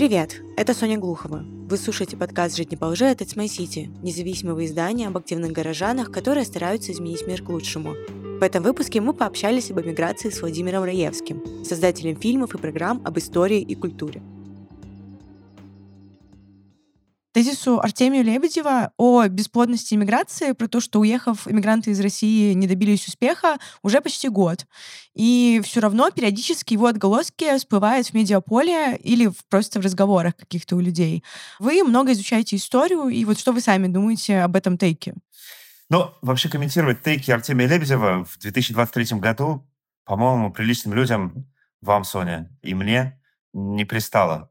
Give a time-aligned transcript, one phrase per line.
[0.00, 1.44] Привет, это Соня Глухова.
[1.44, 5.52] Вы слушаете подкаст «Жить не по лжи» от It's My City, независимого издания об активных
[5.52, 7.92] горожанах, которые стараются изменить мир к лучшему.
[8.40, 13.18] В этом выпуске мы пообщались об эмиграции с Владимиром Раевским, создателем фильмов и программ об
[13.18, 14.22] истории и культуре.
[17.32, 23.06] Тезису Артемия Лебедева о бесплодности иммиграции, про то, что уехав, иммигранты из России не добились
[23.06, 24.66] успеха уже почти год.
[25.14, 30.80] И все равно периодически его отголоски всплывают в медиаполе или просто в разговорах каких-то у
[30.80, 31.22] людей.
[31.58, 35.14] Вы много изучаете историю, и вот что вы сами думаете об этом тейке?
[35.88, 39.66] Ну, вообще комментировать тейки Артемия Лебедева в 2023 году,
[40.04, 41.46] по-моему, приличным людям,
[41.80, 43.20] вам, Соня, и мне,
[43.52, 44.49] не пристало.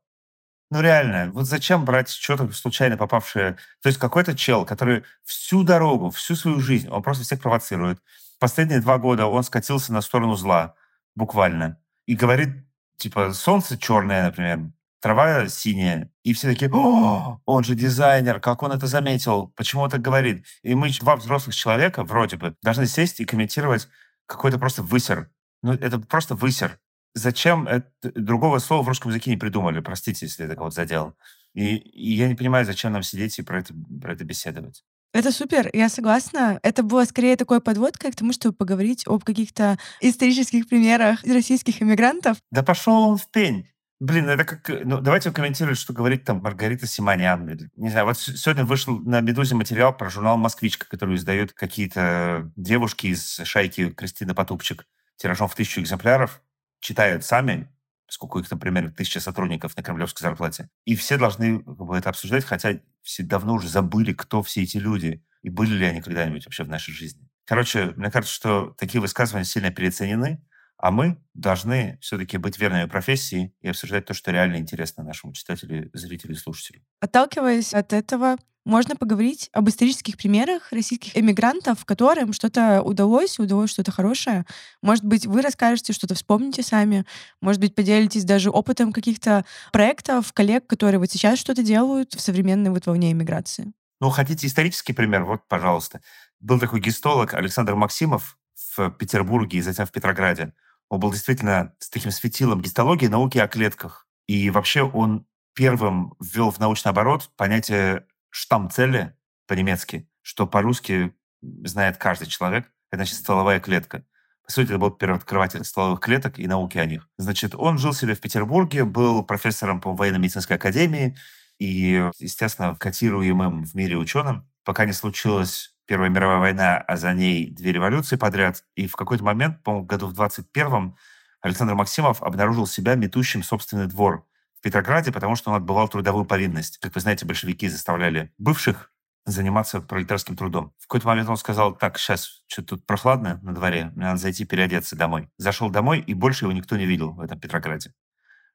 [0.72, 3.58] Ну реально, вот зачем брать что-то случайно попавшее?
[3.82, 8.00] То есть какой-то чел, который всю дорогу, всю свою жизнь, он просто всех провоцирует.
[8.40, 10.76] Последние два года он скатился на сторону зла,
[11.16, 11.80] буквально.
[12.06, 12.50] И говорит,
[12.98, 16.12] типа, солнце черное, например, трава синяя.
[16.24, 20.46] И все такие, о, он же дизайнер, как он это заметил, почему он так говорит?
[20.62, 23.88] И мы, два взрослых человека, вроде бы, должны сесть и комментировать
[24.28, 25.32] какой-то просто высер.
[25.64, 26.80] Ну, это просто высер
[27.14, 31.16] зачем это, другого слова в русском языке не придумали, простите, если я так вот задел.
[31.54, 34.84] И, и я не понимаю, зачем нам сидеть и про это, про это беседовать.
[35.12, 36.60] Это супер, я согласна.
[36.62, 42.38] Это было скорее такой подводкой к тому, чтобы поговорить об каких-то исторических примерах российских иммигрантов.
[42.52, 43.68] Да пошел он в пень.
[44.00, 44.70] Блин, это как...
[44.86, 47.46] Ну, давайте комментировать, что говорит там Маргарита Симонян.
[47.76, 53.08] Не знаю, вот сегодня вышел на «Медузе» материал про журнал «Москвичка», который издают какие-то девушки
[53.08, 54.86] из шайки Кристины Потупчик
[55.18, 56.42] тиражом в тысячу экземпляров
[56.80, 57.70] читают сами,
[58.08, 60.70] сколько их, например, тысяча сотрудников на кремлевской зарплате.
[60.86, 64.78] И все должны как бы, это обсуждать, хотя все давно уже забыли, кто все эти
[64.78, 67.30] люди и были ли они когда-нибудь вообще в нашей жизни.
[67.46, 70.44] Короче, мне кажется, что такие высказывания сильно переоценены,
[70.80, 75.90] а мы должны все-таки быть верными профессии и обсуждать то, что реально интересно нашему читателю,
[75.94, 76.82] зрителю и слушателю.
[77.02, 83.92] Отталкиваясь от этого, можно поговорить об исторических примерах российских эмигрантов, которым что-то удалось, удалось что-то
[83.92, 84.46] хорошее.
[84.82, 87.06] Может быть, вы расскажете, что-то вспомните сами.
[87.42, 92.70] Может быть, поделитесь даже опытом каких-то проектов, коллег, которые вот сейчас что-то делают в современной
[92.70, 93.74] вот волне эмиграции.
[94.00, 95.26] Ну, хотите исторический пример?
[95.26, 96.02] Вот, пожалуйста.
[96.40, 98.38] Был такой гистолог Александр Максимов
[98.78, 100.54] в Петербурге и затем в Петрограде.
[100.90, 104.08] Он был действительно с таким светилом гистологии, науки о клетках.
[104.28, 109.16] И вообще он первым ввел в научный оборот понятие штамм цели
[109.48, 114.04] по-немецки, что по-русски знает каждый человек, это значит стволовая клетка.
[114.44, 117.08] По сути, это был первооткрыватель стволовых клеток и науки о них.
[117.18, 121.16] Значит, он жил себе в Петербурге, был профессором по военно-медицинской академии
[121.60, 127.50] и, естественно, котируемым в мире ученым, пока не случилась Первая мировая война, а за ней
[127.50, 128.64] две революции подряд.
[128.76, 130.96] И в какой-то момент, по-моему, году в 21-м,
[131.42, 134.24] Александр Максимов обнаружил себя метущим собственный двор
[134.60, 136.78] в Петрограде, потому что он отбывал трудовую повинность.
[136.78, 138.92] Как вы знаете, большевики заставляли бывших
[139.26, 140.76] заниматься пролетарским трудом.
[140.78, 144.46] В какой-то момент он сказал, так, сейчас что-то тут прохладно на дворе, мне надо зайти
[144.46, 145.32] переодеться домой.
[145.38, 147.96] Зашел домой, и больше его никто не видел в этом Петрограде.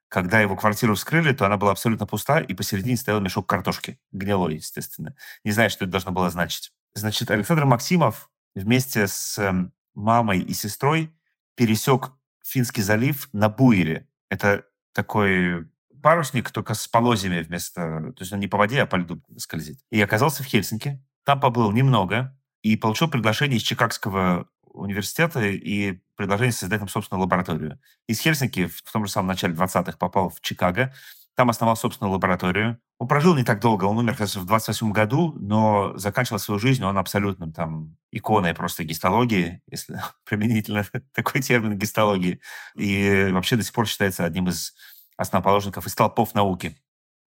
[0.07, 4.55] Когда его квартиру вскрыли, то она была абсолютно пуста, и посередине стоял мешок картошки, гнилой,
[4.55, 5.17] естественно.
[5.43, 6.71] Не знаю, что это должно было значить.
[6.95, 11.13] Значит, Александр Максимов вместе с эм, мамой и сестрой
[11.55, 12.11] пересек
[12.43, 14.07] Финский залив на буере.
[14.29, 15.67] Это такой
[16.01, 18.13] парусник, только с полозьями вместо...
[18.15, 19.79] То есть он не по воде, а по льду скользит.
[19.89, 21.03] И оказался в Хельсинки.
[21.25, 27.79] Там побыл немного и получил приглашение из Чикагского университета и предложение создать там собственную лабораторию.
[28.07, 30.93] Из Хельсинки в том же самом начале 20-х попал в Чикаго,
[31.35, 32.79] там основал собственную лабораторию.
[32.97, 36.83] Он прожил не так долго, он умер, кажется, в 28 году, но заканчивал свою жизнь,
[36.83, 42.39] он абсолютно там иконой просто гистологии, если применительно такой термин гистологии.
[42.75, 44.73] И вообще до сих пор считается одним из
[45.17, 46.77] основоположников и столпов науки.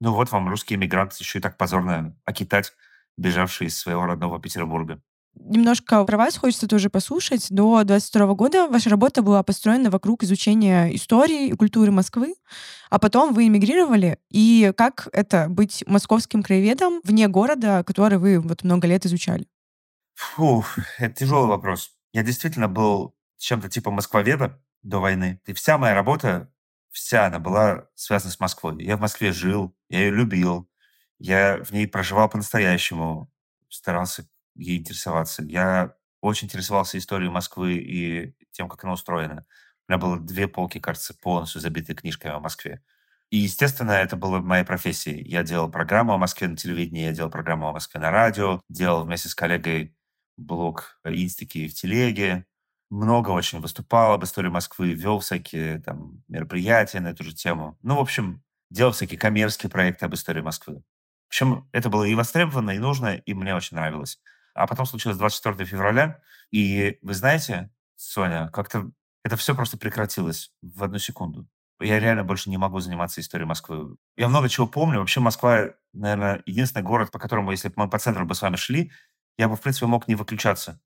[0.01, 2.73] Ну вот вам русский иммигрант еще и так позорно окитать,
[3.17, 5.03] бежавший из своего родного Петербурга.
[5.41, 7.47] Немножко про вас хочется тоже послушать.
[7.51, 12.35] До 22 года ваша работа была построена вокруг изучения истории и культуры Москвы,
[12.91, 14.19] а потом вы эмигрировали.
[14.31, 19.47] И как это быть московским краеведом вне города, который вы вот много лет изучали?
[20.15, 20.65] Фу,
[20.99, 21.93] это тяжелый вопрос.
[22.13, 25.41] Я действительно был чем-то типа москвоведа до войны.
[25.47, 26.51] И вся моя работа
[26.91, 28.83] вся она была связана с Москвой.
[28.83, 30.69] Я в Москве жил, я ее любил,
[31.19, 33.31] я в ней проживал по-настоящему,
[33.69, 34.29] старался
[34.59, 35.43] ей интересоваться.
[35.45, 39.47] Я очень интересовался историей Москвы и тем, как она устроена.
[39.89, 42.83] У меня было две полки, кажется, полностью забиты книжками о Москве.
[43.31, 45.23] И, естественно, это было моей профессией.
[45.29, 49.05] Я делал программу о Москве на телевидении, я делал программу о Москве на радио, делал
[49.05, 49.95] вместе с коллегой
[50.37, 52.47] блог «Инстики» в телеге,
[52.91, 57.79] много очень выступал об истории Москвы, вел всякие там мероприятия на эту же тему.
[57.83, 60.83] Ну, в общем, делал всякие коммерческие проекты об истории Москвы.
[61.27, 64.19] В общем, это было и востребовано, и нужно, и мне очень нравилось.
[64.59, 66.21] А потом случилось 24 февраля,
[66.51, 68.91] и вы знаете, Соня, как-то
[69.25, 71.47] это все просто прекратилось в одну секунду.
[71.81, 73.97] Я реально больше не могу заниматься историей Москвы.
[74.17, 74.99] Я много чего помню.
[74.99, 78.57] Вообще Москва, наверное, единственный город, по которому, если бы мы по центру бы с вами
[78.57, 78.91] шли,
[79.37, 80.81] я бы, в принципе, мог не выключаться.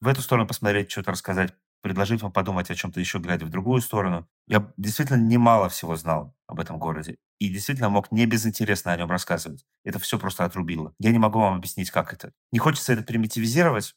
[0.00, 3.80] В эту сторону посмотреть, что-то рассказать, предложить вам подумать о чем-то еще, глядя в другую
[3.80, 4.28] сторону.
[4.46, 7.16] Я действительно немало всего знал об этом городе.
[7.38, 9.64] И действительно мог не безинтересно о нем рассказывать.
[9.84, 10.94] Это все просто отрубило.
[10.98, 12.32] Я не могу вам объяснить, как это.
[12.52, 13.94] Не хочется это примитивизировать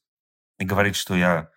[0.60, 1.50] и говорить, что я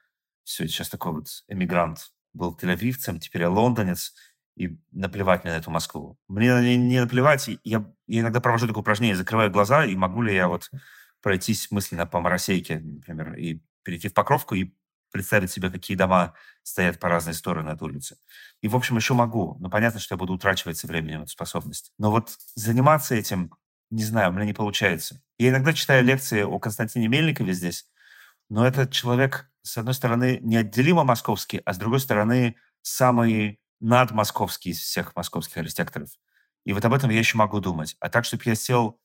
[0.42, 2.12] все, сейчас такой вот эмигрант.
[2.32, 4.14] Был тель-авивцем, теперь я лондонец,
[4.56, 6.18] и наплевать мне на эту Москву.
[6.28, 7.48] Мне не, не наплевать.
[7.62, 10.70] Я, я иногда провожу такое упражнение, закрываю глаза, и могу ли я вот
[11.20, 14.72] пройтись мысленно по Моросейке, например, и перейти в Покровку и
[15.16, 18.18] представить себе, какие дома стоят по разные стороны от улицы.
[18.60, 19.56] И, в общем, еще могу.
[19.60, 21.92] Но понятно, что я буду утрачивать со временем эту способность.
[21.98, 23.54] Но вот заниматься этим,
[23.90, 25.22] не знаю, у меня не получается.
[25.38, 27.86] Я иногда читаю лекции о Константине Мельникове здесь,
[28.50, 34.80] но этот человек, с одной стороны, неотделимо московский, а с другой стороны, самый надмосковский из
[34.80, 36.10] всех московских архитекторов.
[36.64, 37.96] И вот об этом я еще могу думать.
[38.00, 39.00] А так, чтобы я сел,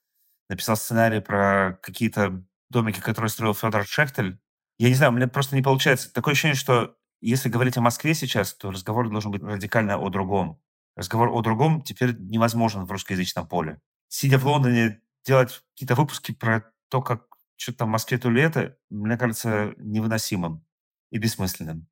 [0.48, 4.38] написал сценарий про какие-то домики, которые строил Федор Шехтель,
[4.82, 6.12] я не знаю, у меня просто не получается.
[6.12, 10.60] Такое ощущение, что если говорить о Москве сейчас, то разговор должен быть радикально о другом.
[10.96, 13.80] Разговор о другом теперь невозможен в русскоязычном поле.
[14.08, 18.42] Сидя в Лондоне, делать какие-то выпуски про то, как что-то там в Москве то ли
[18.42, 20.66] это, мне кажется невыносимым
[21.12, 21.86] и бессмысленным.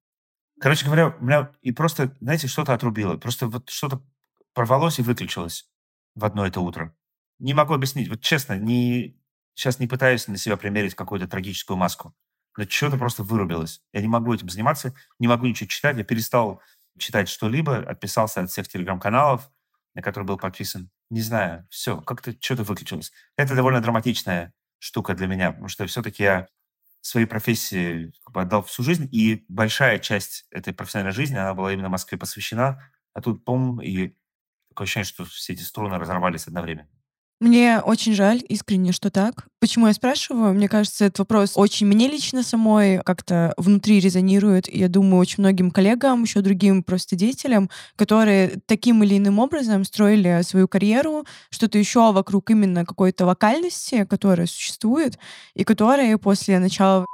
[0.59, 3.17] Короче говоря, у меня и просто, знаете, что-то отрубило.
[3.19, 4.05] Просто вот что-то
[4.53, 5.71] порвалось и выключилось
[6.17, 6.93] в одно это утро.
[7.39, 8.09] Не могу объяснить.
[8.09, 9.17] Вот честно, не,
[9.55, 12.17] сейчас не пытаюсь на себя примерить какую-то трагическую маску
[12.69, 13.83] что-то просто вырубилось.
[13.93, 15.97] Я не могу этим заниматься, не могу ничего читать.
[15.97, 16.61] Я перестал
[16.99, 19.51] читать что-либо, отписался от всех телеграм-каналов,
[19.95, 20.91] на которые был подписан.
[21.11, 23.12] Не знаю, все, как-то что-то выключилось.
[23.37, 26.49] Это довольно драматичная штука для меня, потому что все-таки я
[27.01, 31.73] своей профессии как бы, отдал всю жизнь, и большая часть этой профессиональной жизни, она была
[31.73, 34.15] именно Москве посвящена, а тут, пом, и
[34.69, 36.89] такое ощущение, что все эти струны разорвались одновременно.
[37.41, 39.47] Мне очень жаль, искренне, что так.
[39.61, 40.53] Почему я спрашиваю?
[40.53, 44.69] Мне кажется, этот вопрос очень мне лично самой как-то внутри резонирует.
[44.69, 50.43] Я думаю, очень многим коллегам, еще другим просто деятелям, которые таким или иным образом строили
[50.43, 55.19] свою карьеру, что-то еще вокруг именно какой-то локальности, которая существует,
[55.55, 57.07] и которые после начала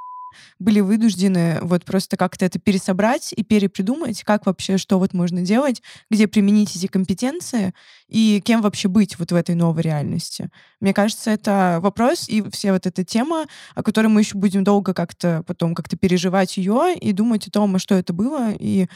[0.58, 5.82] были вынуждены вот просто как-то это пересобрать и перепридумать, как вообще, что вот можно делать,
[6.10, 7.74] где применить эти компетенции
[8.08, 10.50] и кем вообще быть вот в этой новой реальности.
[10.80, 14.94] Мне кажется, это вопрос и вся вот эта тема, о которой мы еще будем долго
[14.94, 18.88] как-то потом как-то переживать ее и думать о том, а что это было, и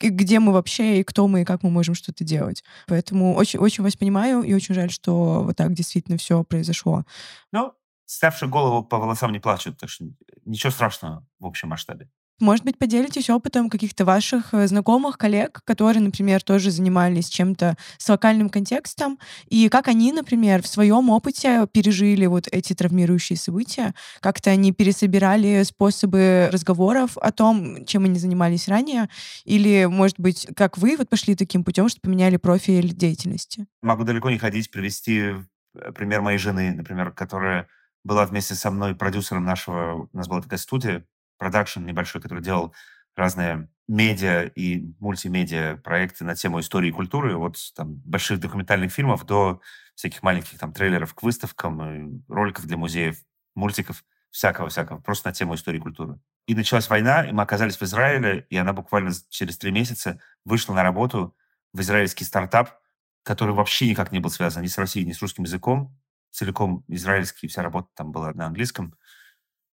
[0.00, 2.64] и где мы вообще, и кто мы, и как мы можем что-то делать.
[2.86, 7.04] Поэтому очень, очень вас понимаю, и очень жаль, что вот так действительно все произошло.
[7.52, 7.72] Ну,
[8.14, 10.04] ставшие голову по волосам не плачут, так что
[10.44, 12.08] ничего страшного в общем масштабе.
[12.40, 18.08] Может быть, поделитесь опытом каких-то ваших э, знакомых, коллег, которые, например, тоже занимались чем-то с
[18.08, 24.50] локальным контекстом, и как они, например, в своем опыте пережили вот эти травмирующие события, как-то
[24.50, 29.08] они пересобирали способы разговоров о том, чем они занимались ранее,
[29.44, 33.66] или, может быть, как вы вот пошли таким путем, что поменяли профиль деятельности?
[33.80, 35.34] Могу далеко не ходить, привести
[35.74, 37.68] э, пример моей жены, например, которая
[38.04, 41.06] была вместе со мной продюсером нашего, у нас была такая студия,
[41.38, 42.74] продакшн небольшой, который делал
[43.16, 49.24] разные медиа и мультимедиа проекты на тему истории и культуры, от там, больших документальных фильмов
[49.24, 49.60] до
[49.94, 53.16] всяких маленьких там трейлеров к выставкам, роликов для музеев,
[53.54, 56.18] мультиков, всякого-всякого, просто на тему истории и культуры.
[56.46, 60.74] И началась война, и мы оказались в Израиле, и она буквально через три месяца вышла
[60.74, 61.36] на работу
[61.72, 62.80] в израильский стартап,
[63.22, 65.96] который вообще никак не был связан ни с Россией, ни с русским языком,
[66.34, 68.94] целиком израильский, вся работа там была на английском.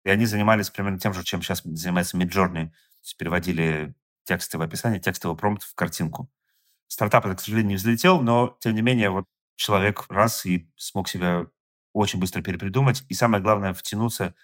[0.03, 2.67] И они занимались примерно тем же, чем сейчас занимается Midjourney.
[2.67, 6.29] То есть переводили тексты в описание, текстовый промпт в картинку.
[6.87, 9.25] Стартап это, к сожалению, не взлетел, но, тем не менее, вот
[9.55, 11.47] человек раз и смог себя
[11.93, 13.03] очень быстро перепридумать.
[13.09, 14.35] И самое главное, втянуться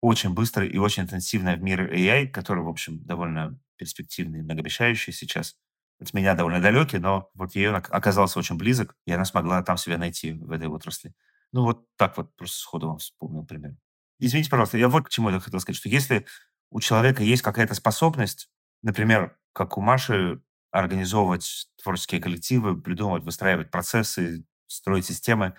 [0.00, 5.56] очень быстро и очень интенсивно в мир AI, который, в общем, довольно перспективный, многообещающий сейчас
[6.00, 9.98] от меня довольно далекий, но вот ее оказался очень близок, и она смогла там себя
[9.98, 11.12] найти в этой отрасли.
[11.52, 13.74] Ну, вот так вот просто сходу вам вспомнил пример.
[14.18, 16.26] Извините, пожалуйста, я вот к чему я хотел сказать, что если
[16.70, 18.50] у человека есть какая-то способность,
[18.82, 25.54] например, как у Маши, организовывать творческие коллективы, придумывать, выстраивать процессы, строить системы,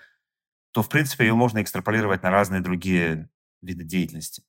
[0.72, 3.30] то, в принципе, ее можно экстраполировать на разные другие
[3.62, 4.44] виды деятельности.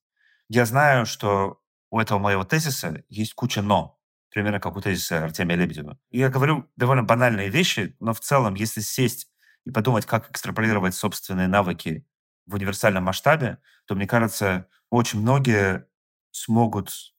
[0.50, 3.98] Я знаю, что у этого моего тезиса есть куча «но».
[4.30, 6.00] примерно как у тезиса Артемия Лебедева.
[6.12, 9.31] Я говорю довольно банальные вещи, но в целом, если сесть
[9.66, 12.06] и подумать, как экстраполировать собственные навыки
[12.46, 15.88] в универсальном масштабе, то, мне кажется, очень многие
[16.32, 17.14] смогут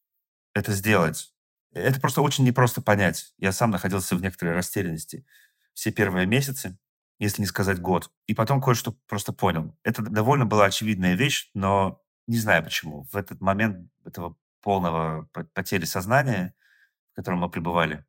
[0.54, 1.34] это сделать.
[1.72, 3.34] Это просто очень непросто понять.
[3.38, 5.24] Я сам находился в некоторой растерянности
[5.74, 6.78] все первые месяцы,
[7.18, 8.10] если не сказать год.
[8.26, 9.76] И потом кое-что просто понял.
[9.84, 13.04] Это довольно была очевидная вещь, но не знаю почему.
[13.04, 16.54] В этот момент этого полного потери сознания,
[17.12, 18.04] в котором мы пребывали,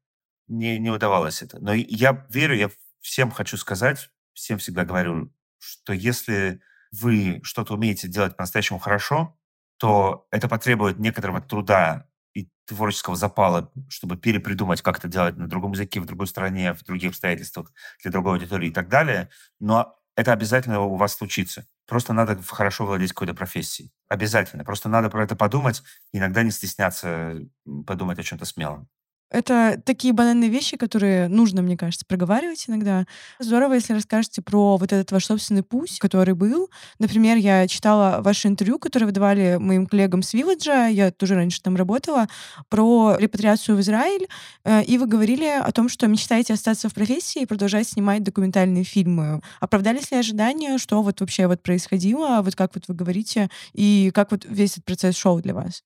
[0.47, 1.59] не, не удавалось это.
[1.59, 6.61] Но я верю, я всем хочу сказать, всем всегда говорю, что если
[6.91, 9.37] вы что-то умеете делать по-настоящему хорошо,
[9.77, 15.73] то это потребует некоторого труда и творческого запала, чтобы перепридумать, как это делать на другом
[15.73, 17.71] языке, в другой стране, в других обстоятельствах,
[18.01, 19.29] для другой аудитории и так далее.
[19.59, 21.65] Но это обязательно у вас случится.
[21.87, 23.91] Просто надо хорошо владеть какой-то профессией.
[24.07, 24.63] Обязательно.
[24.63, 27.39] Просто надо про это подумать, иногда не стесняться
[27.85, 28.87] подумать о чем-то смелом.
[29.33, 33.05] Это такие банальные вещи, которые нужно, мне кажется, проговаривать иногда.
[33.39, 36.69] Здорово, если расскажете про вот этот ваш собственный путь, который был.
[36.99, 41.63] Например, я читала ваше интервью, которое вы давали моим коллегам с Вилладжа, я тоже раньше
[41.63, 42.27] там работала,
[42.69, 44.27] про репатриацию в Израиль,
[44.65, 48.83] э, и вы говорили о том, что мечтаете остаться в профессии и продолжать снимать документальные
[48.83, 49.41] фильмы.
[49.59, 54.29] Оправдались ли ожидания, что вот вообще вот происходило, вот как вот вы говорите, и как
[54.29, 55.83] вот весь этот процесс шел для вас?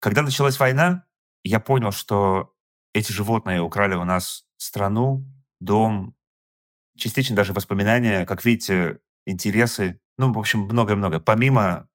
[0.00, 1.04] Когда началась война,
[1.44, 2.52] я понял, что
[2.92, 5.24] эти животные украли у нас страну,
[5.60, 6.14] дом,
[6.96, 11.20] частично даже воспоминания, как видите, интересы, ну, в общем, многое-многое.
[11.20, 11.88] Помимо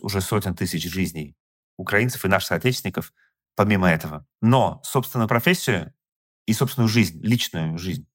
[0.00, 1.36] уже сотен тысяч жизней
[1.76, 3.12] украинцев и наших соотечественников,
[3.56, 4.26] помимо этого.
[4.40, 5.92] Но собственную профессию
[6.46, 8.06] и собственную жизнь, личную жизнь,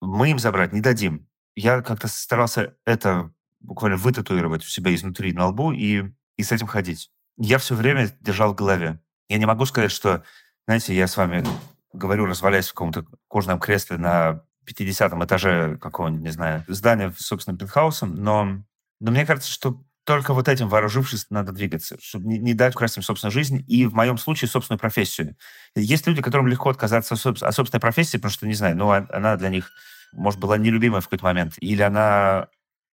[0.00, 1.28] мы им забрать не дадим.
[1.54, 6.04] Я как-то старался это буквально вытатуировать у себя изнутри на лбу и,
[6.36, 7.10] и с этим ходить.
[7.36, 9.00] Я все время держал в голове.
[9.28, 10.24] Я не могу сказать, что,
[10.66, 11.44] знаете, я с вами
[11.92, 17.58] говорю, развалясь в каком-то кожаном кресле на 50 этаже какого-нибудь, не знаю, здания с собственным
[17.58, 18.62] пентхаусом, но,
[19.00, 22.96] но мне кажется, что только вот этим вооружившись надо двигаться, чтобы не, не дать украсть
[22.96, 25.36] им собственную жизнь и, в моем случае, собственную профессию.
[25.76, 29.36] Есть люди, которым легко отказаться от собственной профессии, потому что, не знаю, ну, а, она
[29.36, 29.70] для них,
[30.12, 32.48] может, была нелюбимая в какой-то момент, или она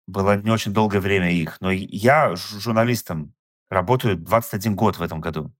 [0.05, 1.57] была не очень долгое время их.
[1.61, 3.33] Но я журналистом
[3.69, 5.53] работаю 21 год в этом году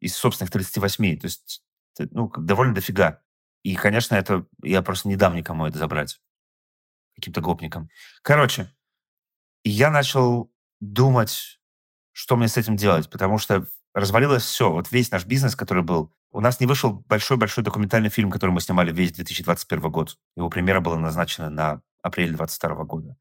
[0.00, 1.18] из собственных 38.
[1.18, 1.62] То есть
[1.98, 3.22] ну, довольно дофига.
[3.62, 6.20] И, конечно, это я просто не дам никому это забрать.
[7.14, 7.90] Каким-то гопникам.
[8.22, 8.72] Короче,
[9.64, 11.60] я начал думать,
[12.12, 14.70] что мне с этим делать, потому что развалилось все.
[14.70, 16.12] Вот весь наш бизнес, который был.
[16.30, 20.18] У нас не вышел большой-большой документальный фильм, который мы снимали весь 2021 год.
[20.36, 23.16] Его премьера была назначена на апрель 2022 года.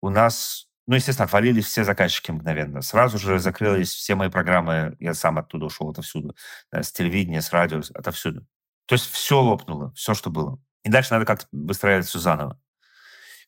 [0.00, 2.80] У нас ну, естественно, отвалились все заказчики мгновенно.
[2.80, 4.96] Сразу же закрылись все мои программы.
[5.00, 6.36] Я сам оттуда ушел, отовсюду.
[6.70, 8.46] С телевидения, с радио, отовсюду.
[8.86, 10.62] То есть все лопнуло, все, что было.
[10.84, 12.60] И дальше надо как-то выстраивать все заново.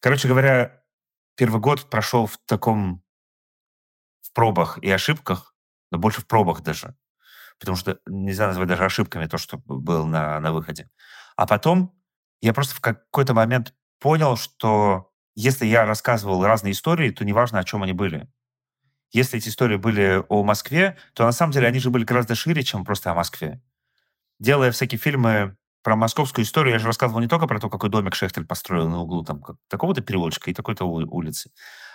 [0.01, 0.83] Короче говоря,
[1.37, 3.05] первый год прошел в таком...
[4.21, 5.55] в пробах и ошибках,
[5.93, 6.97] но больше в пробах даже.
[7.61, 10.91] Потому что нельзя назвать даже ошибками то, что было на, на выходе.
[11.37, 11.97] А потом
[12.41, 15.08] я просто в какой-то момент понял, что
[15.41, 18.27] если я рассказывал разные истории, то неважно, о чем они были.
[19.13, 22.65] Если эти истории были о Москве, то на самом деле они же были гораздо шире,
[22.65, 23.63] чем просто о Москве.
[24.41, 28.17] Делая всякие фильмы про московскую историю, я же рассказывал не только про то, какой домик
[28.17, 31.53] Шехтель построил на углу там, такого-то переулочка и такой-то улицы.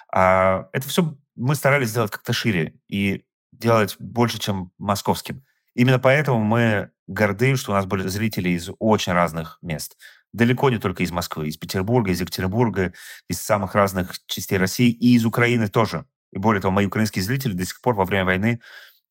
[0.09, 5.43] А это все мы старались сделать как-то шире и делать больше, чем московским.
[5.75, 9.97] Именно поэтому мы горды, что у нас были зрители из очень разных мест
[10.33, 12.93] далеко не только из Москвы, из Петербурга, из Екатеринбурга,
[13.29, 16.05] из самых разных частей России и из Украины тоже.
[16.31, 18.59] И более того, мои украинские зрители до сих пор во время войны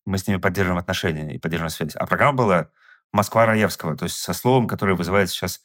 [0.04, 1.94] мы с ними поддерживаем отношения и поддерживаем связь.
[1.94, 2.70] А программа была
[3.12, 5.60] Москва Раевского, то есть со словом, которое вызывает сейчас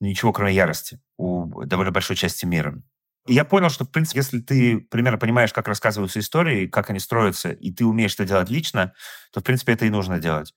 [0.00, 2.82] ничего, кроме ярости у довольно большой части мира.
[3.26, 7.00] И я понял, что, в принципе, если ты примерно понимаешь, как рассказываются истории, как они
[7.00, 8.92] строятся, и ты умеешь это делать лично,
[9.32, 10.54] то, в принципе, это и нужно делать.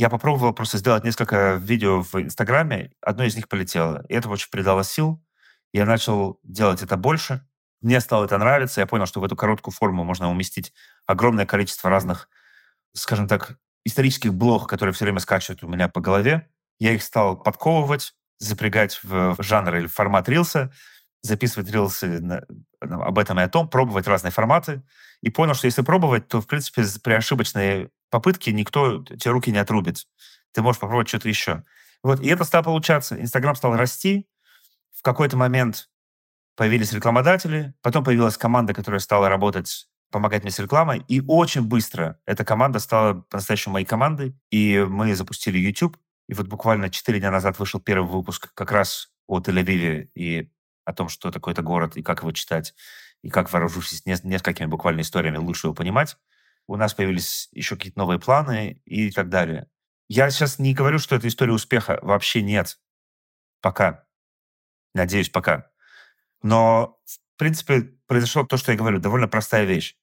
[0.00, 4.02] Я попробовал просто сделать несколько видео в Инстаграме, одно из них полетело.
[4.08, 5.22] И это очень придало сил.
[5.74, 7.46] Я начал делать это больше.
[7.82, 8.80] Мне стало это нравиться.
[8.80, 10.72] Я понял, что в эту короткую форму можно уместить
[11.04, 12.30] огромное количество разных,
[12.94, 16.48] скажем так, исторических блог, которые все время скачивают у меня по голове.
[16.78, 20.72] Я их стал подковывать, запрягать в жанр или в формат рилса,
[21.20, 22.46] записывать рилсы на,
[22.80, 24.82] об этом и о том, пробовать разные форматы.
[25.20, 29.58] И понял, что если пробовать, то, в принципе, при ошибочной попытки никто тебе руки не
[29.58, 30.06] отрубит.
[30.52, 31.64] Ты можешь попробовать что-то еще.
[32.02, 33.20] Вот, и это стало получаться.
[33.20, 34.26] Инстаграм стал расти.
[34.92, 35.88] В какой-то момент
[36.56, 42.18] появились рекламодатели, потом появилась команда, которая стала работать, помогать мне с рекламой, и очень быстро
[42.26, 45.96] эта команда стала по-настоящему моей командой, и мы запустили YouTube,
[46.28, 50.50] И вот буквально четыре дня назад вышел первый выпуск как раз о Тель-Авиве и
[50.84, 52.74] о том, что такое это город, и как его читать,
[53.22, 56.16] и как, вооружившись несколькими буквально историями, лучше его понимать.
[56.70, 59.66] У нас появились еще какие-то новые планы и так далее.
[60.08, 61.98] Я сейчас не говорю, что это история успеха.
[62.00, 62.78] Вообще нет.
[63.60, 64.04] Пока.
[64.94, 65.66] Надеюсь, пока.
[66.44, 69.96] Но, в принципе, произошло то, что я говорю, довольно простая вещь.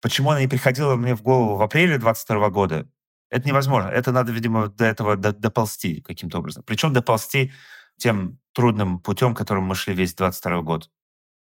[0.00, 2.88] Почему она не приходила мне в голову в апреле 22 года,
[3.28, 3.88] это невозможно.
[3.88, 6.62] Это надо, видимо, до этого доползти каким-то образом.
[6.62, 7.52] Причем доползти
[7.98, 10.90] тем трудным путем, которым мы шли весь 22 год.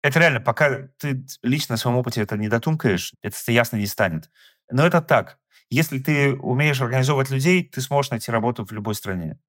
[0.03, 4.29] Это реально, пока ты лично на своем опыте это не дотумкаешь, это ясно не станет.
[4.73, 5.37] Но это так.
[5.69, 9.39] Если ты умеешь организовывать людей, ты сможешь найти работу в любой стране.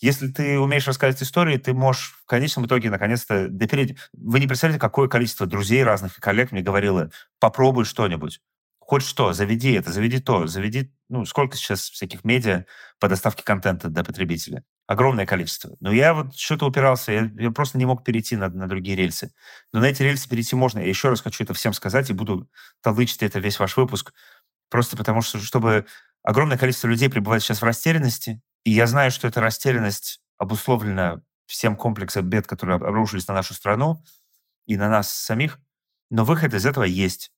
[0.00, 3.96] Если ты умеешь рассказывать истории, ты можешь в конечном итоге наконец-то допереть.
[4.12, 8.40] Вы не представляете, какое количество друзей разных и коллег мне говорило, попробуй что-нибудь.
[8.78, 10.92] Хоть что, заведи это, заведи то, заведи...
[11.10, 12.64] Ну, сколько сейчас всяких медиа
[12.98, 14.64] по доставке контента до потребителя?
[14.90, 15.76] огромное количество.
[15.78, 19.32] Но я вот что-то упирался, я, я просто не мог перейти на, на другие рельсы.
[19.72, 20.80] Но на эти рельсы перейти можно.
[20.80, 22.50] Я еще раз хочу это всем сказать и буду
[22.82, 24.12] толдычить это весь ваш выпуск.
[24.70, 25.86] Просто потому что, чтобы
[26.22, 31.76] огромное количество людей пребывает сейчас в растерянности, и я знаю, что эта растерянность обусловлена всем
[31.76, 34.02] комплексом бед, которые обрушились на нашу страну
[34.66, 35.58] и на нас самих,
[36.10, 37.32] но выход из этого есть.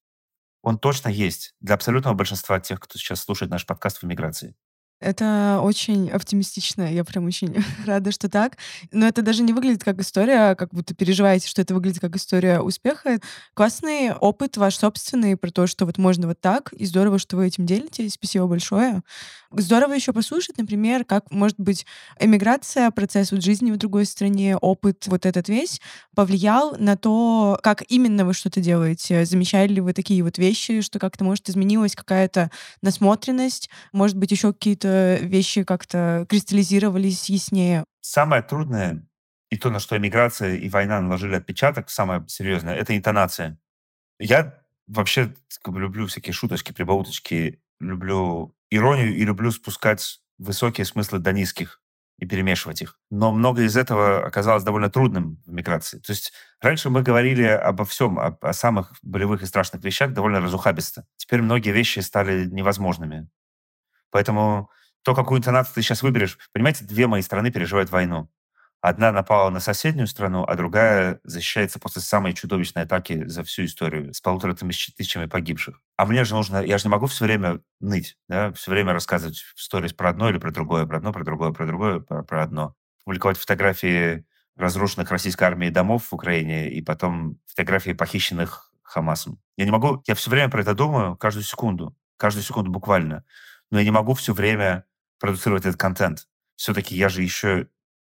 [0.63, 4.55] Он точно есть для абсолютного большинства тех, кто сейчас слушает наш подкаст в эмиграции.
[5.03, 6.93] Это очень оптимистично.
[6.93, 7.57] Я прям очень
[7.87, 8.57] рада, что так.
[8.93, 12.61] Но это даже не выглядит как история, как будто переживаете, что это выглядит как история
[12.61, 13.19] успеха.
[13.55, 16.73] Классный опыт ваш собственный про то, что вот можно вот так.
[16.75, 18.15] И здорово, что вы этим делитесь.
[18.15, 19.03] Спасибо большое.
[19.51, 21.85] Здорово еще послушать, например, как, может быть,
[22.19, 25.81] эмиграция, процесс вот жизни в другой стране, опыт вот этот весь
[26.15, 29.27] повлиял на то, как именно вы что-то делаете.
[29.27, 34.53] Замечали ли вы такие вот вещи, что как-то, может, изменилась какая-то насмотренность, может быть, еще
[34.55, 37.85] какие-то вещи как-то кристаллизировались яснее?
[38.01, 39.07] Самое трудное,
[39.51, 43.59] и то, на что эмиграция и война наложили отпечаток, самое серьезное, это интонация.
[44.19, 51.19] Я вообще как бы, люблю всякие шуточки, прибауточки, люблю иронию и люблю спускать высокие смыслы
[51.19, 51.83] до низких
[52.19, 52.99] и перемешивать их.
[53.11, 55.99] Но многое из этого оказалось довольно трудным в миграции.
[55.99, 60.41] То есть раньше мы говорили обо всем, о, о самых болевых и страшных вещах довольно
[60.41, 61.05] разухабисто.
[61.17, 63.29] Теперь многие вещи стали невозможными.
[64.11, 64.71] Поэтому
[65.03, 66.39] то, какую интонацию ты сейчас выберешь...
[66.53, 68.31] Понимаете, две мои страны переживают войну.
[68.81, 74.13] Одна напала на соседнюю страну, а другая защищается после самой чудовищной атаки за всю историю
[74.13, 75.81] с полутора тысячами погибших.
[75.97, 76.65] А мне же нужно...
[76.65, 80.39] Я же не могу все время ныть, да, все время рассказывать сторис про одно или
[80.39, 82.75] про другое, про одно, про другое, про другое, про, про одно.
[83.05, 84.25] Публиковать фотографии
[84.57, 89.41] разрушенных российской армией домов в Украине и потом фотографии похищенных Хамасом.
[89.57, 90.03] Я не могу...
[90.07, 91.97] Я все время про это думаю, каждую секунду.
[92.17, 93.25] Каждую секунду буквально
[93.73, 94.85] но я не могу все время
[95.23, 96.27] продуцировать этот контент.
[96.57, 97.69] Все-таки я же еще,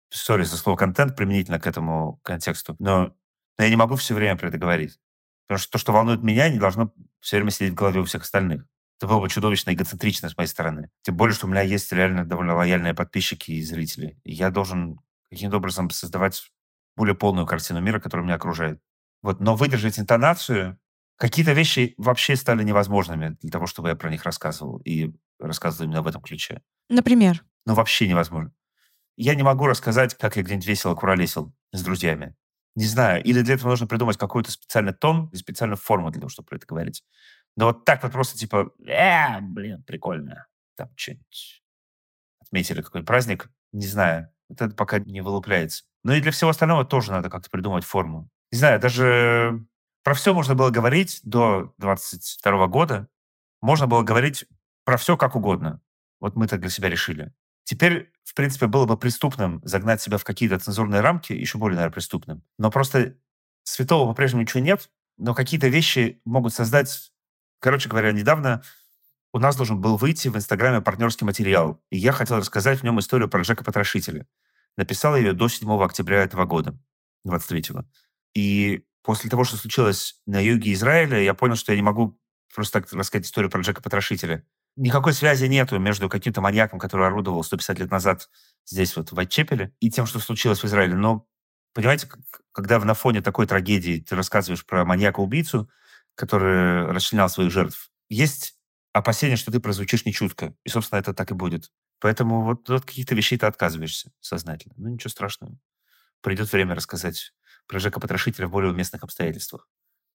[0.10, 3.14] сори за слово контент применительно к этому контексту, но,
[3.58, 4.98] но я не могу все время про это говорить.
[5.46, 8.22] Потому что то, что волнует меня, не должно все время сидеть в голове у всех
[8.22, 8.66] остальных.
[8.98, 10.90] Это было бы чудовищно эгоцентрично с моей стороны.
[11.02, 14.18] Тем более, что у меня есть реально довольно лояльные подписчики и зрители.
[14.24, 14.98] И я должен
[15.30, 16.42] каким-то образом создавать
[16.96, 18.80] более полную картину мира, которая меня окружает.
[19.22, 19.42] Вот.
[19.42, 20.80] Но выдержать интонацию,
[21.18, 24.78] какие-то вещи вообще стали невозможными для того, чтобы я про них рассказывал.
[24.86, 25.14] И
[25.48, 26.62] рассказывал именно в этом ключе.
[26.90, 27.44] Например?
[27.66, 28.54] Ну, вообще невозможно.
[29.18, 32.36] Я не могу рассказать, как я где-нибудь весело куролесил с друзьями.
[32.76, 33.24] Не знаю.
[33.24, 36.56] Или для этого нужно придумать какой-то специальный тон и специальную форму для того, чтобы про
[36.56, 37.04] это говорить.
[37.58, 40.48] Но вот так вот просто типа, э, блин, прикольно.
[40.76, 41.64] Там что-нибудь
[42.40, 43.50] отметили какой-нибудь праздник.
[43.74, 44.30] Не знаю.
[44.50, 45.84] Вот это пока не вылупляется.
[46.04, 48.30] Но и для всего остального тоже надо как-то придумать форму.
[48.52, 49.66] Не знаю, даже
[50.04, 53.08] про все можно было говорить до 22 года.
[53.62, 54.46] Можно было говорить
[54.84, 55.82] про все как угодно.
[56.20, 57.34] Вот мы так для себя решили.
[57.64, 61.94] Теперь, в принципе, было бы преступным загнать себя в какие-то цензурные рамки, еще более, наверное,
[61.94, 62.44] преступным.
[62.58, 63.16] Но просто
[63.64, 67.12] святого по-прежнему ничего нет, но какие-то вещи могут создать...
[67.60, 68.64] Короче говоря, недавно
[69.34, 73.00] у нас должен был выйти в Инстаграме партнерский материал, и я хотел рассказать в нем
[73.00, 74.28] историю про Джека Потрошителя.
[74.78, 76.78] Написал ее до 7 октября этого года,
[77.28, 77.86] 23-го.
[78.34, 82.20] И после того, что случилось на юге Израиля, я понял, что я не могу
[82.54, 87.44] просто так рассказать историю про Джека Потрошителя никакой связи нету между каким-то маньяком, который орудовал
[87.44, 88.30] 150 лет назад
[88.66, 90.96] здесь вот в Вайтчепеле, и тем, что случилось в Израиле.
[90.96, 91.28] Но,
[91.74, 92.10] понимаете,
[92.52, 95.70] когда на фоне такой трагедии ты рассказываешь про маньяка-убийцу,
[96.16, 98.56] который расчленял своих жертв, есть
[98.94, 100.54] опасение, что ты прозвучишь нечутко.
[100.64, 101.72] И, собственно, это так и будет.
[102.00, 104.74] Поэтому вот от каких-то вещей ты отказываешься сознательно.
[104.78, 105.58] Ну, ничего страшного.
[106.22, 107.34] Придет время рассказать
[107.68, 109.68] про Жека Потрошителя в более уместных обстоятельствах.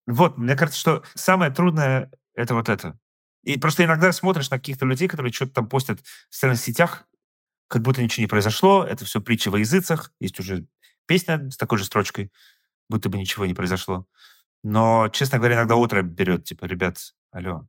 [0.07, 2.99] Вот, мне кажется, что самое трудное— это вот это.
[3.46, 7.06] И просто иногда смотришь на каких-то людей, которые что-то там постят в социальных сетях,
[7.68, 10.66] как будто ничего не произошло, это все притча во языцах, есть уже
[11.06, 12.32] песня с такой же строчкой,
[12.88, 14.04] будто бы ничего не произошло.
[14.64, 16.98] Но, честно говоря, иногда утро берет, типа, ребят,
[17.30, 17.68] алло,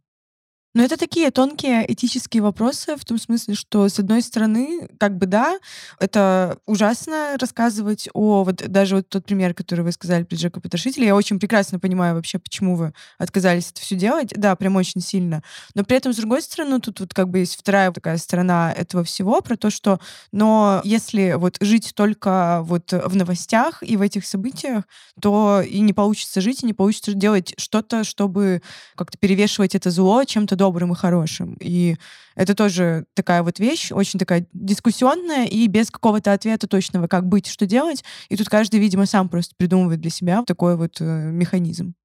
[0.73, 5.25] но это такие тонкие этические вопросы, в том смысле, что, с одной стороны, как бы
[5.25, 5.57] да,
[5.99, 8.43] это ужасно рассказывать о...
[8.43, 12.15] Вот даже вот тот пример, который вы сказали при Джека Потрошителе, я очень прекрасно понимаю
[12.15, 14.33] вообще, почему вы отказались это все делать.
[14.35, 15.41] Да, прям очень сильно.
[15.73, 19.03] Но при этом, с другой стороны, тут вот как бы есть вторая такая сторона этого
[19.03, 19.99] всего, про то, что...
[20.31, 24.83] Но если вот жить только вот в новостях и в этих событиях,
[25.21, 28.61] то и не получится жить, и не получится делать что-то, чтобы
[28.95, 31.55] как-то перевешивать это зло чем-то добрым и хорошим.
[31.59, 31.95] И
[32.35, 37.47] это тоже такая вот вещь, очень такая дискуссионная и без какого-то ответа точного, как быть,
[37.47, 38.03] что делать.
[38.29, 41.95] И тут каждый, видимо, сам просто придумывает для себя такой вот э, механизм.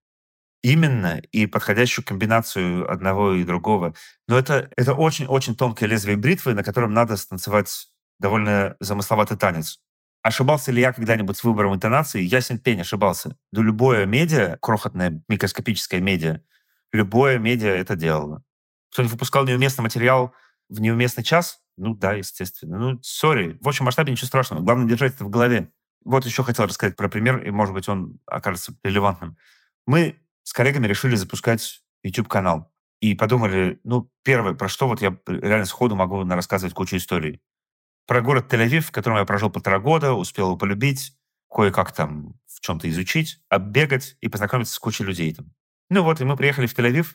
[0.62, 3.94] Именно, и подходящую комбинацию одного и другого.
[4.28, 7.88] Но это, это очень-очень тонкое лезвие бритвы, на котором надо станцевать
[8.20, 9.80] довольно замысловатый танец.
[10.22, 12.22] Ошибался ли я когда-нибудь с выбором интонации?
[12.22, 13.36] Ясен пень ошибался.
[13.50, 16.42] Да любое медиа, крохотное микроскопическое медиа,
[16.92, 18.42] любое медиа это делало.
[18.92, 20.34] Кто-нибудь выпускал неуместный материал
[20.68, 21.60] в неуместный час?
[21.76, 22.78] Ну да, естественно.
[22.78, 23.58] Ну, сори.
[23.60, 24.62] В общем масштабе ничего страшного.
[24.62, 25.72] Главное держать это в голове.
[26.04, 29.36] Вот еще хотел рассказать про пример, и, может быть, он окажется релевантным.
[29.86, 32.70] Мы с коллегами решили запускать YouTube-канал.
[33.00, 37.40] И подумали, ну, первое, про что вот я реально сходу могу рассказывать кучу историй.
[38.06, 41.16] Про город Тель-Авив, в котором я прожил полтора года, успел его полюбить,
[41.50, 45.52] кое-как там в чем-то изучить, оббегать и познакомиться с кучей людей там.
[45.94, 47.08] Ну вот, и мы приехали в Тель-Авив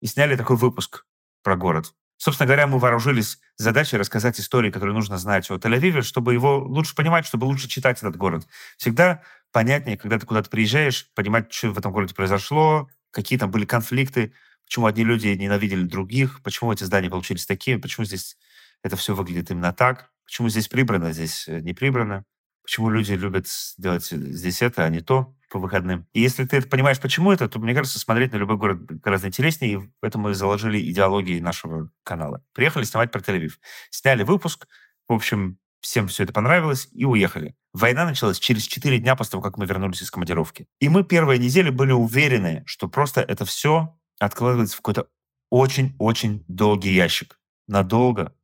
[0.00, 1.04] и сняли такой выпуск
[1.42, 1.92] про город.
[2.16, 6.94] Собственно говоря, мы вооружились задачей рассказать истории, которые нужно знать о Тель-Авиве, чтобы его лучше
[6.94, 8.46] понимать, чтобы лучше читать этот город.
[8.78, 9.20] Всегда
[9.52, 14.32] понятнее, когда ты куда-то приезжаешь, понимать, что в этом городе произошло, какие там были конфликты,
[14.64, 18.38] почему одни люди ненавидели других, почему эти здания получились такими, почему здесь
[18.82, 22.24] это все выглядит именно так, почему здесь прибрано, а здесь э, не прибрано,
[22.62, 26.06] почему люди любят делать здесь это, а не то по выходным.
[26.14, 29.72] И если ты понимаешь, почему это, то, мне кажется, смотреть на любой город гораздо интереснее,
[29.74, 32.42] и поэтому мы заложили идеологии нашего канала.
[32.54, 33.52] Приехали снимать про Тель-Авив.
[33.90, 34.66] Сняли выпуск,
[35.08, 37.54] в общем, всем все это понравилось, и уехали.
[37.74, 40.66] Война началась через 4 дня после того, как мы вернулись из командировки.
[40.80, 45.08] И мы первые недели были уверены, что просто это все откладывается в какой-то
[45.50, 47.38] очень-очень долгий ящик.
[47.68, 48.34] Надолго.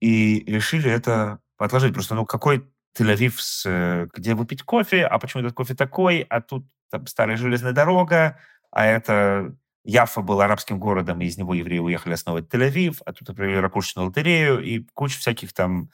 [0.00, 1.94] И решили это отложить.
[1.94, 6.66] Просто, ну, какой Тель-Авив, э, где выпить кофе, а почему этот кофе такой, а тут
[6.90, 8.38] там, старая железная дорога,
[8.70, 13.34] а это Яфа был арабским городом, и из него евреи уехали основывать Тель-Авив, а тут
[13.34, 15.90] провели ракушечную лотерею и куча всяких там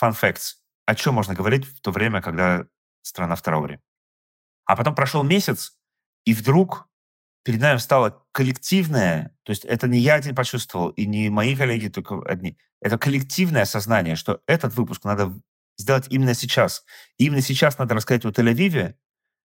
[0.00, 0.56] facts.
[0.86, 2.66] О чем можно говорить в то время, когда
[3.02, 3.80] страна в трауре?
[4.64, 5.76] А потом прошел месяц,
[6.24, 6.88] и вдруг
[7.42, 11.88] перед нами стало коллективное, то есть это не я один почувствовал, и не мои коллеги
[11.88, 15.32] только одни, это коллективное сознание, что этот выпуск надо
[15.76, 16.84] сделать именно сейчас.
[17.18, 18.94] И именно сейчас надо рассказать о Тель-Авиве,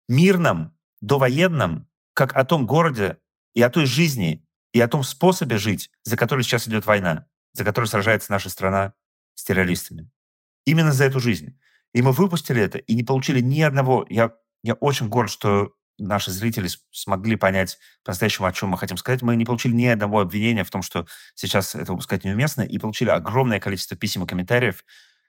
[0.09, 3.19] мирном, довоенном, как о том городе
[3.55, 7.65] и о той жизни, и о том способе жить, за который сейчас идет война, за
[7.65, 8.95] который сражается наша страна
[9.35, 10.11] с террористами.
[10.65, 11.59] Именно за эту жизнь.
[11.95, 14.07] И мы выпустили это, и не получили ни одного...
[14.11, 19.23] Я, я очень горд, что наши зрители смогли понять по-настоящему, о чем мы хотим сказать.
[19.23, 23.11] Мы не получили ни одного обвинения в том, что сейчас это выпускать неуместно, и получили
[23.11, 24.85] огромное количество писем и комментариев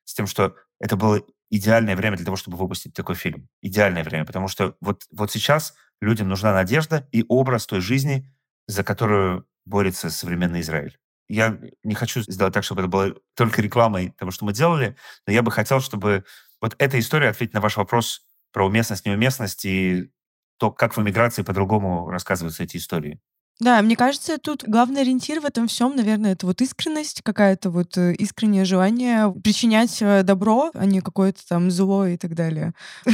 [0.09, 3.47] с тем, что это было идеальное время для того, чтобы выпустить такой фильм.
[3.61, 8.27] Идеальное время, потому что вот, вот сейчас людям нужна надежда и образ той жизни,
[8.67, 10.97] за которую борется современный Израиль.
[11.27, 14.95] Я не хочу сделать так, чтобы это было только рекламой того, что мы делали,
[15.27, 16.25] но я бы хотел, чтобы
[16.59, 20.09] вот эта история ответить на ваш вопрос про уместность, неуместность и
[20.57, 23.19] то, как в эмиграции по-другому рассказываются эти истории.
[23.59, 27.97] Да, мне кажется, тут главный ориентир в этом всем, наверное, это вот искренность, какая-то вот
[27.97, 32.73] э, искреннее желание причинять э, добро, а не какое-то там зло и так далее.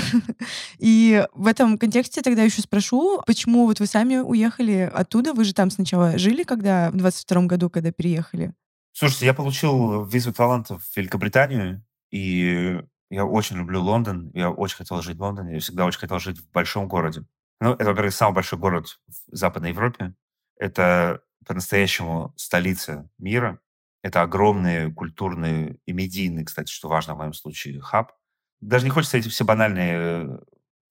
[0.77, 5.33] И в этом контексте тогда еще спрошу, почему вот вы сами уехали оттуда?
[5.33, 8.53] Вы же там сначала жили, когда в 22 году, когда переехали?
[8.93, 15.01] Слушайте, я получил визу талантов в Великобританию, и я очень люблю Лондон, я очень хотел
[15.01, 17.23] жить в Лондоне, я всегда очень хотел жить в большом городе.
[17.61, 20.13] Ну, это, во-первых, самый большой город в Западной Европе.
[20.57, 23.59] Это по-настоящему столица мира.
[24.01, 28.13] Это огромный культурный и медийный, кстати, что важно в моем случае, хаб.
[28.61, 30.39] Даже не хочется эти все банальные э,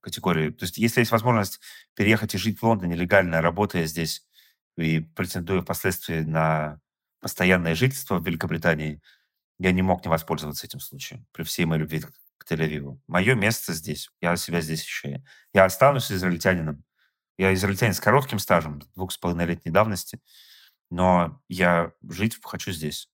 [0.01, 0.51] категории.
[0.51, 1.61] То есть если есть возможность
[1.95, 4.27] переехать и жить в Лондоне легально, работая здесь
[4.77, 6.81] и претендуя впоследствии на
[7.21, 9.01] постоянное жительство в Великобритании,
[9.59, 12.03] я не мог не воспользоваться этим случаем при всей моей любви
[12.39, 13.01] к Тель-Авиву.
[13.07, 14.11] Мое место здесь.
[14.21, 15.25] Я себя здесь ощущаю.
[15.53, 16.85] Я останусь израильтянином.
[17.37, 20.21] Я израильтянин с коротким стажем, двух с половиной летней давности,
[20.91, 23.09] но я жить хочу здесь.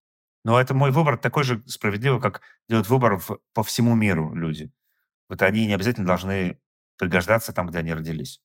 [0.44, 4.72] Но это мой выбор такой же справедливый, как делают выбор в, по всему миру люди.
[5.28, 6.58] Вот они не обязательно должны
[6.98, 8.40] пригождаться там, где они родились.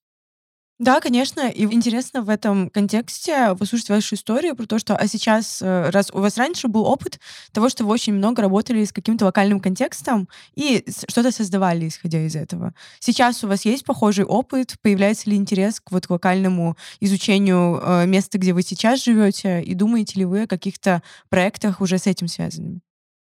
[0.80, 1.48] Да, конечно.
[1.48, 6.12] И интересно в этом контексте послушать вашу историю про то, что а сейчас, э, раз
[6.12, 7.18] у вас раньше был опыт
[7.54, 12.36] того, что вы очень много работали с каким-то локальным контекстом и что-то создавали, исходя из
[12.36, 12.74] этого.
[13.00, 14.76] Сейчас у вас есть похожий опыт?
[14.82, 19.62] Появляется ли интерес к вот локальному изучению э, места, где вы сейчас живете?
[19.64, 22.82] И думаете ли вы о каких-то проектах уже с этим связанными?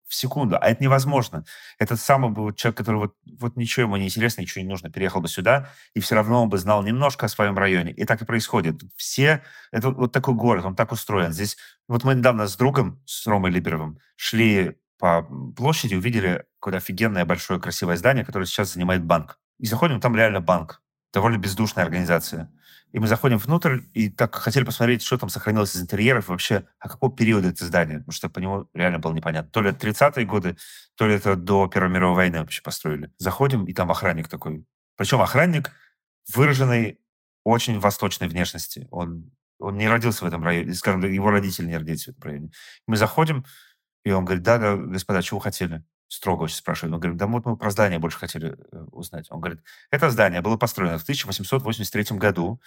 [0.07, 0.57] В секунду.
[0.59, 1.43] А это невозможно.
[1.79, 5.21] Этот самый бы человек, который вот, вот ничего ему не интересно, ничего не нужно, переехал
[5.21, 7.91] бы сюда, и все равно он бы знал немножко о своем районе.
[7.91, 8.81] И так и происходит.
[8.95, 9.43] Все...
[9.71, 11.33] Это вот такой город, он так устроен.
[11.33, 11.57] Здесь...
[11.87, 15.23] Вот мы недавно с другом, с Ромой Либеровым, шли по
[15.55, 19.39] площади, увидели какое-то офигенное большое красивое здание, которое сейчас занимает банк.
[19.59, 20.81] И заходим, там реально банк.
[21.13, 22.51] Довольно бездушная организация.
[22.93, 26.87] И мы заходим внутрь, и так хотели посмотреть, что там сохранилось из интерьеров, вообще, а
[26.87, 29.51] какого периода это здание, потому что по нему реально было непонятно.
[29.51, 30.57] То ли это 30-е годы,
[30.95, 33.11] то ли это до Первой мировой войны вообще построили.
[33.17, 34.65] Заходим, и там охранник такой.
[34.95, 35.71] Причем охранник
[36.33, 36.99] выраженный
[37.43, 38.87] очень восточной внешности.
[38.91, 42.51] Он, он не родился в этом районе, скажем, его родители не родились в этом районе.
[42.87, 43.45] Мы заходим,
[44.03, 45.83] и он говорит, да, да, господа, чего хотели?
[46.07, 46.93] Строго очень спрашивает.
[46.93, 49.27] Он говорит, да вот мы про здание больше хотели э, узнать.
[49.29, 52.61] Он говорит, это здание было построено в 1883 году.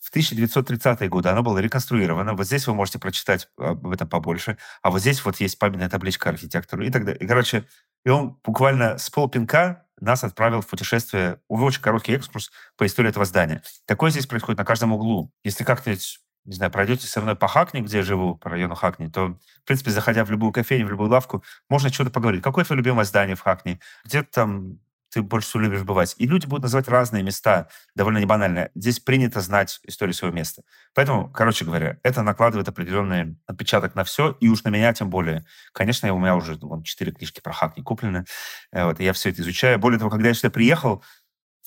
[0.00, 2.34] В 1930-е годы оно было реконструировано.
[2.34, 4.56] Вот здесь вы можете прочитать об этом побольше.
[4.82, 7.20] А вот здесь вот есть памятная табличка архитектору и так далее.
[7.20, 7.64] И, короче,
[8.04, 13.10] и он буквально с полпинка нас отправил в путешествие, в очень короткий экскурс по истории
[13.10, 13.62] этого здания.
[13.84, 15.32] Такое здесь происходит на каждом углу.
[15.42, 19.08] Если как-нибудь не знаю, пройдете со мной по Хакни, где я живу, по району Хакни,
[19.08, 22.42] то, в принципе, заходя в любую кофейню, в любую лавку, можно что-то поговорить.
[22.42, 23.80] Какое твое любимое здание в Хакни?
[24.04, 24.78] Где там
[25.10, 26.14] ты больше всего любишь бывать?
[26.18, 28.70] И люди будут называть разные места, довольно небанально.
[28.74, 30.62] Здесь принято знать историю своего места.
[30.94, 35.46] Поэтому, короче говоря, это накладывает определенный отпечаток на все, и уж на меня тем более.
[35.72, 38.24] Конечно, у меня уже вон, четыре книжки про Хакни куплены,
[38.72, 39.78] э, вот, и я все это изучаю.
[39.78, 41.02] Более того, когда я сюда приехал,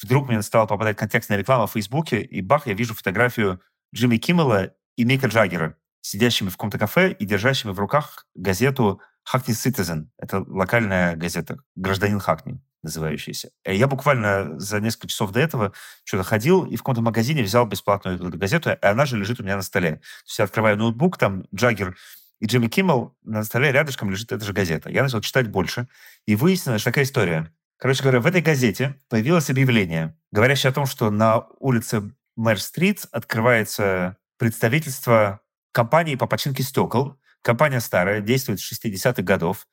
[0.02, 3.62] вдруг мне стала попадать контекстная реклама в Фейсбуке, и бах, я вижу фотографию
[3.94, 9.02] Джимми Киммела и Мика Джаггера, сидящими в каком-то кафе и держащими в руках газету
[9.32, 10.08] Hackney Citizen.
[10.18, 13.52] Это локальная газета, гражданин Хакни называющаяся.
[13.66, 15.74] И я буквально за несколько часов до этого
[16.04, 19.44] что-то ходил и в каком-то магазине взял бесплатную эту газету, и она же лежит у
[19.44, 19.98] меня на столе.
[19.98, 21.96] То есть я открываю ноутбук, там Джаггер
[22.40, 24.90] и Джимми Киммел, на столе рядышком лежит эта же газета.
[24.90, 25.88] Я начал читать больше,
[26.26, 27.54] и выяснилось, такая история.
[27.78, 34.18] Короче говоря, в этой газете появилось объявление, говорящее о том, что на улице Мэр-стрит открывается
[34.40, 37.20] представительство компании по починке стекол.
[37.44, 39.68] Компания старая, действует с 60-х годов.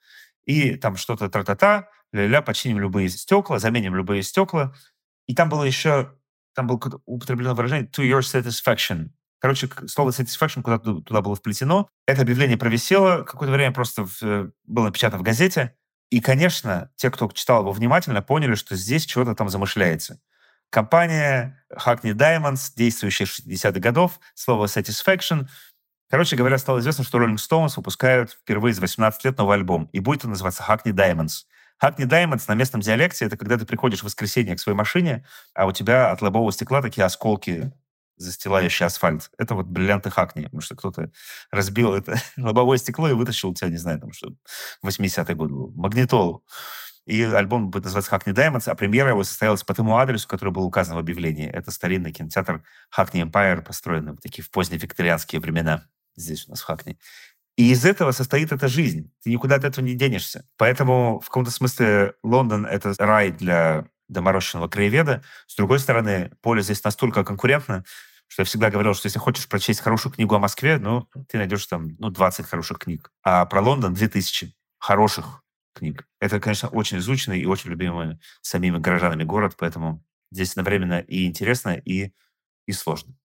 [0.44, 4.74] И там что-то тра-та-та, ля-ля, починим любые стекла, заменим любые стекла.
[5.26, 6.12] И там было еще,
[6.54, 9.12] там было употреблено выражение to your satisfaction.
[9.38, 11.88] Короче, слово satisfaction куда-то туда было вплетено.
[12.06, 15.74] Это объявление провисело, какое-то время просто в, э, было напечатано в газете.
[16.10, 20.20] И, конечно, те, кто читал его внимательно, поняли, что здесь что-то там замышляется.
[20.70, 25.46] Компания Hackney Diamonds, действующая с 60-х годов, слово satisfaction.
[26.10, 30.00] Короче говоря, стало известно, что Rolling Stones выпускают впервые за 18 лет новый альбом, и
[30.00, 31.44] будет он называться Hackney Diamonds.
[31.82, 35.66] Hackney Diamonds на местном диалекте— это когда ты приходишь в воскресенье к своей машине, а
[35.66, 37.72] у тебя от лобового стекла такие осколки,
[38.16, 39.30] застилающие асфальт.
[39.38, 41.10] Это вот бриллианты Хакни, потому что кто-то
[41.50, 44.32] разбил это лобовое стекло и вытащил у тебя, не знаю, там что,
[44.84, 46.44] 80-й год был, магнитолу.
[47.08, 50.64] И альбом будет называться «Hackney Diamonds», а премьера его состоялась по тому адресу, который был
[50.64, 51.48] указан в объявлении.
[51.48, 52.62] Это старинный кинотеатр
[52.94, 56.98] Hackney Empire, построенный в такие в поздневикторианские времена здесь у нас в Хакни.
[57.56, 59.10] И из этого состоит эта жизнь.
[59.24, 60.46] Ты никуда от этого не денешься.
[60.58, 65.22] Поэтому в каком-то смысле Лондон— это рай для доморощенного краеведа.
[65.46, 67.84] С другой стороны, поле здесь настолько конкурентно,
[68.26, 71.66] что я всегда говорил, что если хочешь прочесть хорошую книгу о Москве, ну, ты найдешь
[71.66, 73.10] там, ну, 20 хороших книг.
[73.22, 75.42] А про Лондон 2000 хороших
[75.78, 76.06] книг.
[76.20, 81.70] Это, конечно, очень изученный и очень любимый самими горожанами город, поэтому здесь одновременно и интересно,
[81.70, 82.12] и,
[82.66, 83.16] и сложно.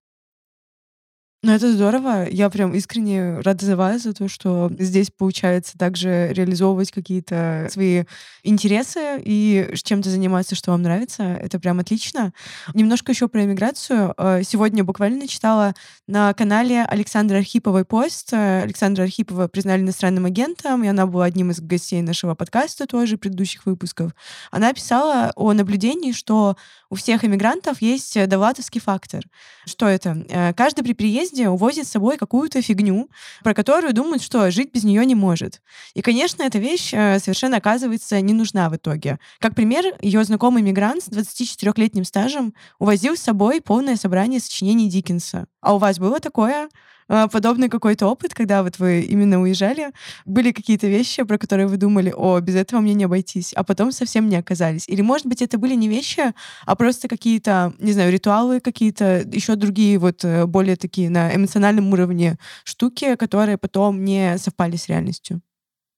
[1.46, 2.26] Ну, это здорово.
[2.30, 8.06] Я прям искренне рада за вас, за то, что здесь получается также реализовывать какие-то свои
[8.44, 11.24] интересы и чем-то заниматься, что вам нравится.
[11.24, 12.32] Это прям отлично.
[12.74, 14.14] Немножко еще про иммиграцию.
[14.18, 15.74] Э, сегодня буквально читала
[16.08, 18.32] на канале Александра Архиповой пост.
[18.32, 23.66] Александра Архипова признали иностранным агентом, и она была одним из гостей нашего подкаста тоже, предыдущих
[23.66, 24.14] выпусков.
[24.50, 26.56] Она писала о наблюдении, что
[26.90, 29.26] у всех иммигрантов есть довлатовский фактор.
[29.66, 30.26] Что это?
[30.30, 33.10] Э, каждый при приезде приезде увозит с собой какую-то фигню,
[33.44, 35.62] про которую думают, что жить без нее не может.
[35.96, 39.20] И, конечно, эта вещь э, совершенно оказывается не нужна в итоге.
[39.40, 45.48] Как пример, ее знакомый мигрант с 24-летним стажем увозил с собой полное собрание сочинений Диккенса.
[45.62, 46.70] А у вас было такое?
[47.08, 49.92] А, подобный какой-то опыт, когда вот вы именно уезжали?
[50.26, 53.92] Были какие-то вещи, про которые вы думали, о, без этого мне не обойтись, а потом
[53.92, 54.88] совсем не оказались?
[54.88, 56.34] Или, может быть, это были не вещи,
[56.66, 61.92] а просто какие-то, не знаю, ритуалы какие-то, еще другие вот э, более такие на эмоциональном
[61.94, 65.42] уровне штуки, которые потом не совпали с реальностью?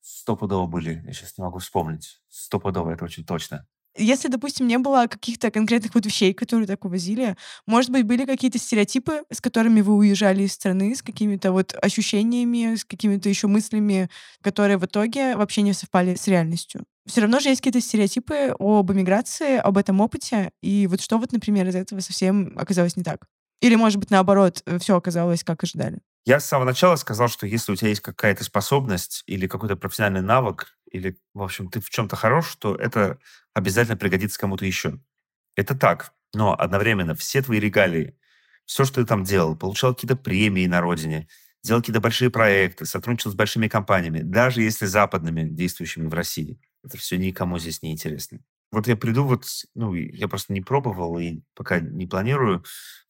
[0.02, 1.04] Стопудово были.
[1.06, 2.20] Я сейчас не могу вспомнить.
[2.30, 3.66] Стопудово, это очень точно.
[3.98, 8.58] Если, допустим, не было каких-то конкретных вот вещей, которые так увозили, может быть, были какие-то
[8.58, 14.10] стереотипы, с которыми вы уезжали из страны, с какими-то вот ощущениями, с какими-то еще мыслями,
[14.42, 16.84] которые в итоге вообще не совпали с реальностью.
[17.06, 21.32] Все равно же есть какие-то стереотипы об эмиграции, об этом опыте, и вот что вот,
[21.32, 23.28] например, из этого совсем оказалось не так?
[23.62, 26.00] Или, может быть, наоборот, все оказалось, как ожидали?
[26.26, 30.28] Я с самого начала сказал, что если у тебя есть какая-то способность или какой-то профессиональный
[30.28, 33.20] навык, или, в общем, ты в чем-то хорош, то это
[33.54, 35.00] обязательно пригодится кому-то еще.
[35.56, 36.14] Это так.
[36.34, 38.18] Но одновременно все твои регалии,
[38.66, 41.28] все, что ты там делал, получал какие-то премии на родине,
[41.64, 46.60] делал какие-то большие проекты, сотрудничал с большими компаниями, даже если западными, действующими в России.
[46.84, 48.40] Это все никому здесь не интересно.
[48.76, 52.62] Вот я приду, вот, ну, я просто не пробовал и пока не планирую,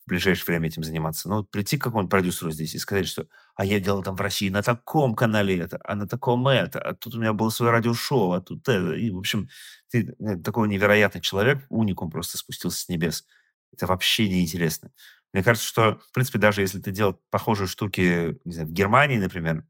[0.06, 1.28] в ближайшее время этим заниматься.
[1.28, 3.26] Но вот прийти к какому-нибудь продюсеру здесь и сказать, что
[3.56, 6.94] «а я делал там в России на таком канале это, а на таком это, а
[6.94, 8.94] тут у меня было свое радиошоу, а тут это».
[8.94, 9.50] И, в общем,
[9.90, 13.26] ты э, такой невероятный человек, уникум просто спустился с небес.
[13.74, 14.92] Это вообще неинтересно.
[15.34, 19.18] Мне кажется, что, в принципе, даже если ты делал похожие штуки, не знаю, в Германии,
[19.18, 19.66] например,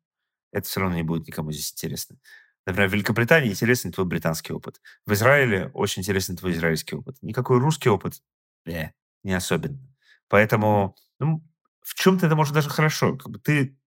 [0.51, 2.17] это все равно не будет никому здесь интересно.
[2.65, 4.81] Например, в Великобритании интересен твой британский опыт.
[5.05, 7.17] В Израиле очень интересен твой израильский опыт.
[7.21, 8.21] Никакой русский опыт,
[8.65, 8.89] э,
[9.23, 9.79] не особенно.
[10.27, 11.43] Поэтому ну,
[11.81, 13.15] в чем-то это может даже хорошо.
[13.15, 13.77] Как бы ты...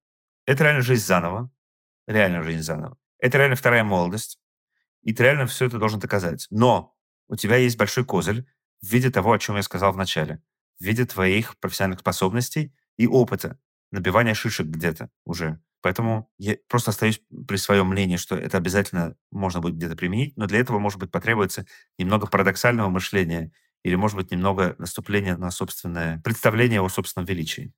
[0.46, 1.50] Это реально жизнь заново.
[2.06, 2.96] Реально жизнь заново.
[3.18, 4.40] Это реально вторая молодость.
[5.02, 6.46] И ты реально все это должен доказать.
[6.50, 8.46] Но у тебя есть большой козырь
[8.80, 10.40] в виде того, о чем я сказал в начале.
[10.78, 13.58] В виде твоих профессиональных способностей и опыта.
[13.90, 15.60] Набивания шишек где-то уже.
[15.82, 20.46] Поэтому я просто остаюсь при своем мнении, что это обязательно можно будет где-то применить, но
[20.46, 21.66] для этого, может быть, потребуется
[21.98, 23.52] немного парадоксального мышления
[23.84, 27.72] или, может быть, немного наступления на собственное представление о собственном величии.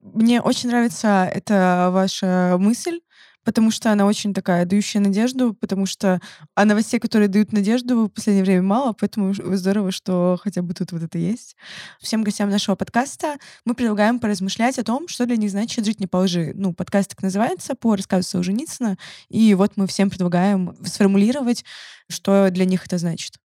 [0.00, 3.00] Мне очень нравится эта ваша мысль,
[3.44, 6.20] потому что она очень такая, дающая надежду, потому что
[6.54, 10.92] а новостей, которые дают надежду, в последнее время мало, поэтому здорово, что хотя бы тут
[10.92, 11.56] вот это есть.
[12.00, 16.06] Всем гостям нашего подкаста мы предлагаем поразмышлять о том, что для них значит жить не
[16.06, 16.52] по лжи.
[16.54, 18.98] Ну, подкаст так называется, по рассказу Солженицына,
[19.28, 21.64] и вот мы всем предлагаем сформулировать,
[22.08, 23.36] что для них это значит.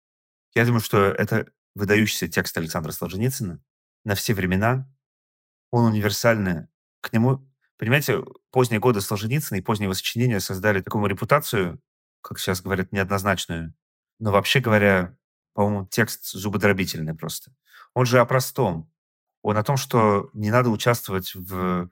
[0.54, 3.60] Я думаю, что это выдающийся текст Александра Солженицына
[4.06, 4.90] на все времена.
[5.72, 6.68] Он универсальный.
[7.02, 7.46] К нему,
[7.78, 11.82] понимаете, поздние годы Солженицына и поздние его сочинения создали такую репутацию,
[12.22, 13.74] как сейчас говорят, неоднозначную.
[14.20, 15.16] Но вообще говоря,
[15.54, 17.52] по-моему, текст зубодробительный просто.
[17.94, 18.92] Он же о простом.
[19.42, 21.90] Он о том, что не надо участвовать в,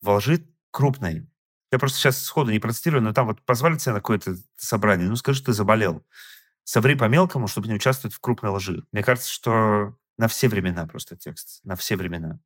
[0.00, 1.28] во лжи крупной.
[1.70, 5.16] Я просто сейчас сходу не процитирую, но там вот позвали тебя на какое-то собрание, ну
[5.16, 6.04] скажи, ты заболел
[6.64, 8.84] соври по-мелкому, чтобы не участвовать в крупной лжи.
[8.92, 12.38] Мне кажется, что на все времена просто текст, на все времена.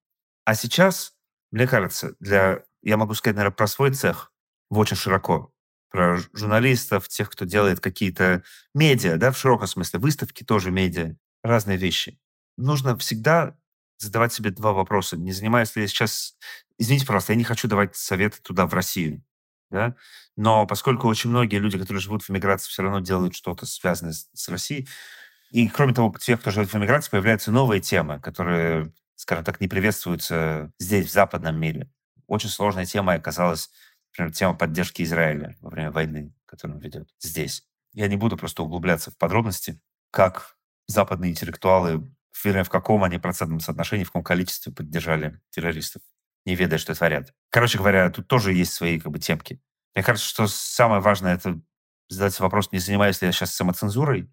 [0.44, 1.12] А сейчас,
[1.50, 4.32] мне кажется, для, я могу сказать, наверное, про свой цех
[4.70, 5.52] очень широко,
[5.90, 8.42] про журналистов, тех, кто делает какие-то
[8.74, 12.18] медиа, да, в широком смысле, выставки тоже медиа, разные вещи.
[12.56, 13.56] Нужно всегда
[13.98, 15.16] задавать себе два вопроса.
[15.16, 16.36] Не занимаюсь ли я сейчас...
[16.78, 19.22] Извините, пожалуйста, я не хочу давать советы туда, в Россию
[19.70, 19.94] да,
[20.36, 24.28] но поскольку очень многие люди, которые живут в эмиграции, все равно делают что-то связанное с,
[24.32, 24.88] с Россией,
[25.50, 29.68] и кроме того, тех, кто живет в эмиграции, появляются новые темы, которые, скажем так, не
[29.68, 31.90] приветствуются здесь, в западном мире.
[32.26, 33.70] Очень сложная тема оказалась,
[34.12, 37.66] например, тема поддержки Израиля во время войны, которую он ведет здесь.
[37.92, 44.04] Я не буду просто углубляться в подробности, как западные интеллектуалы, в каком они процентном соотношении,
[44.04, 46.02] в каком количестве поддержали террористов
[46.46, 47.34] не ведая, что творят.
[47.50, 49.60] Короче говоря, тут тоже есть свои как бы темки.
[49.94, 51.60] Мне кажется, что самое важное это
[52.08, 54.30] задать вопрос, не занимаюсь ли я сейчас самоцензурой.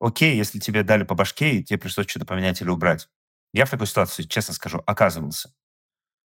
[0.00, 3.08] Окей, если тебе дали по башке, и тебе пришлось что-то поменять или убрать.
[3.52, 5.54] Я в такой ситуации, честно скажу, оказывался.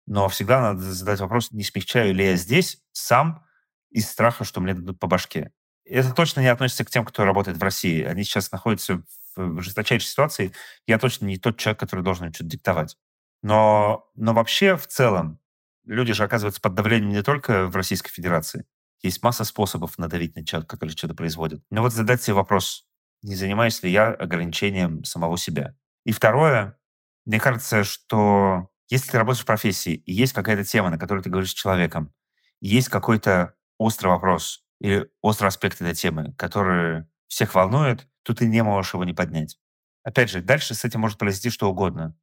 [0.05, 3.45] Но всегда надо задать вопрос, не смягчаю ли я здесь сам
[3.89, 5.51] из страха, что мне дадут по башке.
[5.85, 8.03] Это точно не относится к тем, кто работает в России.
[8.03, 9.03] Они сейчас находятся
[9.35, 10.53] в жесточайшей ситуации.
[10.87, 12.97] Я точно не тот человек, который должен что-то диктовать.
[13.41, 15.39] Но, но вообще, в целом,
[15.85, 18.65] люди же оказываются под давлением не только в Российской Федерации.
[19.01, 21.61] Есть масса способов надавить на человека, который что-то производит.
[21.69, 22.87] Но вот задать себе вопрос,
[23.21, 25.75] не занимаюсь ли я ограничением самого себя.
[26.05, 26.77] И второе,
[27.25, 31.29] мне кажется, что если ты работаешь в профессии, и есть какая-то тема, на которой ты
[31.29, 32.13] говоришь с человеком,
[32.61, 38.63] есть какой-то острый вопрос или острый аспект этой темы, который всех волнует, то ты не
[38.63, 39.57] можешь его не поднять.
[40.03, 42.15] Опять же, дальше с этим может произойти что угодно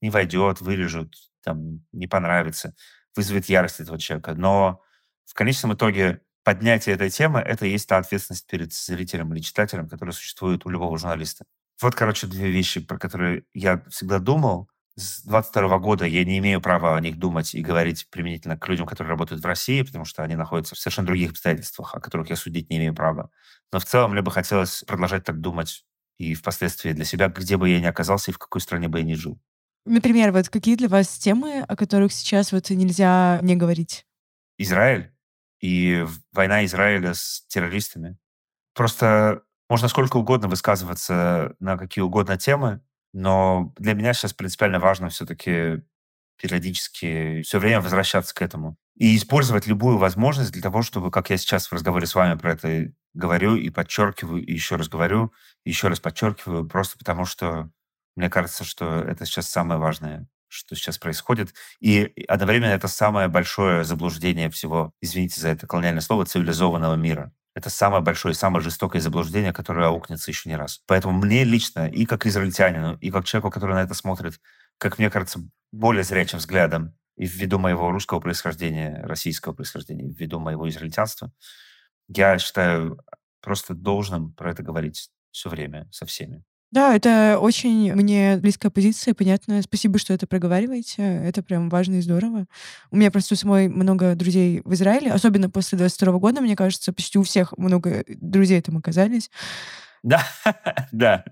[0.00, 2.74] не войдет, вырежут, там, не понравится.
[3.16, 4.34] вызовет ярость этого человека.
[4.34, 4.80] Но
[5.26, 9.88] в конечном итоге поднятие этой темы— это и есть та ответственность перед зрителем или читателем,
[9.88, 11.44] которая существует у любого журналиста.
[11.82, 14.68] Вот, короче, две вещи, про которые я всегда думал.
[14.96, 18.86] С 22 года я не имею права о них думать и говорить применительно к людям,
[18.86, 22.36] которые работают в России, потому что они находятся в совершенно других обстоятельствах, о которых я
[22.36, 23.30] судить не имею права.
[23.72, 25.84] Но в целом мне бы хотелось продолжать так думать
[26.18, 29.04] и впоследствии для себя, где бы я ни оказался и в какой стране бы я
[29.04, 29.40] ни жил.
[29.84, 34.06] Например, вот какие для вас темы, о которых сейчас вот нельзя не говорить?
[34.58, 35.12] Израиль
[35.60, 38.16] и война Израиля с террористами.
[38.74, 42.80] Просто можно сколько угодно высказываться на какие угодно темы,
[43.12, 45.82] но для меня сейчас принципиально важно все-таки
[46.40, 48.76] периодически все время возвращаться к этому.
[48.96, 52.52] И использовать любую возможность для того, чтобы, как я сейчас в разговоре с вами про
[52.52, 55.32] это говорю и подчеркиваю, и еще раз говорю,
[55.64, 57.70] и еще раз подчеркиваю, просто потому что
[58.16, 61.54] мне кажется, что это сейчас самое важное, что сейчас происходит.
[61.80, 67.32] И одновременно это самое большое заблуждение всего, извините за это колониальное слово, цивилизованного мира.
[67.54, 70.82] Это самое большое самое жестокое заблуждение, которое аукнется еще не раз.
[70.86, 74.40] Поэтому мне лично, и как израильтянину, и как человеку, который на это смотрит,
[74.78, 75.40] как мне кажется,
[75.70, 81.30] более зрячим взглядом, и ввиду моего русского происхождения, российского происхождения, ввиду моего израильтянства,
[82.08, 83.00] я считаю
[83.40, 86.42] просто должным про это говорить все время со всеми.
[86.74, 89.62] Да, это очень мне близкая позиция, понятно.
[89.62, 91.02] Спасибо, что это проговариваете.
[91.24, 92.46] Это прям важно и здорово.
[92.90, 96.92] У меня просто у самой много друзей в Израиле, особенно после 22 года, мне кажется,
[96.92, 99.30] почти у всех много друзей там оказались.
[100.02, 100.20] Да,
[100.90, 101.24] да.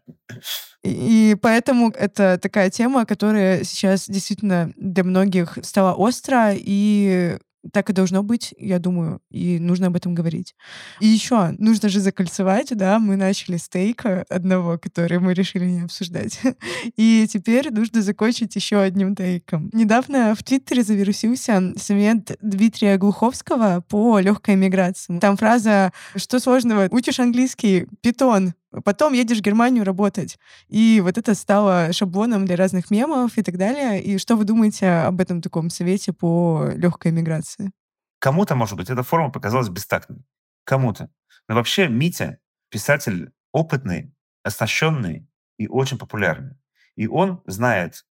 [0.84, 7.36] И поэтому это такая тема, которая сейчас действительно для многих стала остро, и
[7.72, 10.54] так и должно быть, я думаю, и нужно об этом говорить.
[11.00, 15.82] И еще нужно же закольцевать, да, мы начали с тейка одного, который мы решили не
[15.82, 16.40] обсуждать.
[16.96, 19.70] И теперь нужно закончить еще одним тейком.
[19.72, 25.18] Недавно в Твиттере завирусился совет Дмитрия Глуховского по легкой миграции.
[25.18, 26.88] Там фраза «Что сложного?
[26.90, 27.86] Учишь английский?
[28.00, 28.54] Питон
[28.84, 30.38] потом едешь в Германию работать.
[30.68, 34.02] И вот это стало шаблоном для разных мемов и так далее.
[34.02, 37.72] И что вы думаете об этом таком совете по легкой миграции?
[38.18, 40.24] Кому-то, может быть, эта форма показалась бестактной.
[40.64, 41.10] Кому-то.
[41.48, 42.38] Но вообще Митя
[42.70, 46.56] писатель опытный, оснащенный и очень популярный.
[46.96, 48.06] И он знает,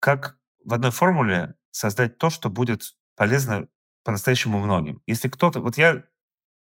[0.00, 3.68] как в одной формуле создать то, что будет полезно
[4.04, 5.02] по-настоящему многим.
[5.06, 5.60] Если кто-то...
[5.60, 6.04] Вот я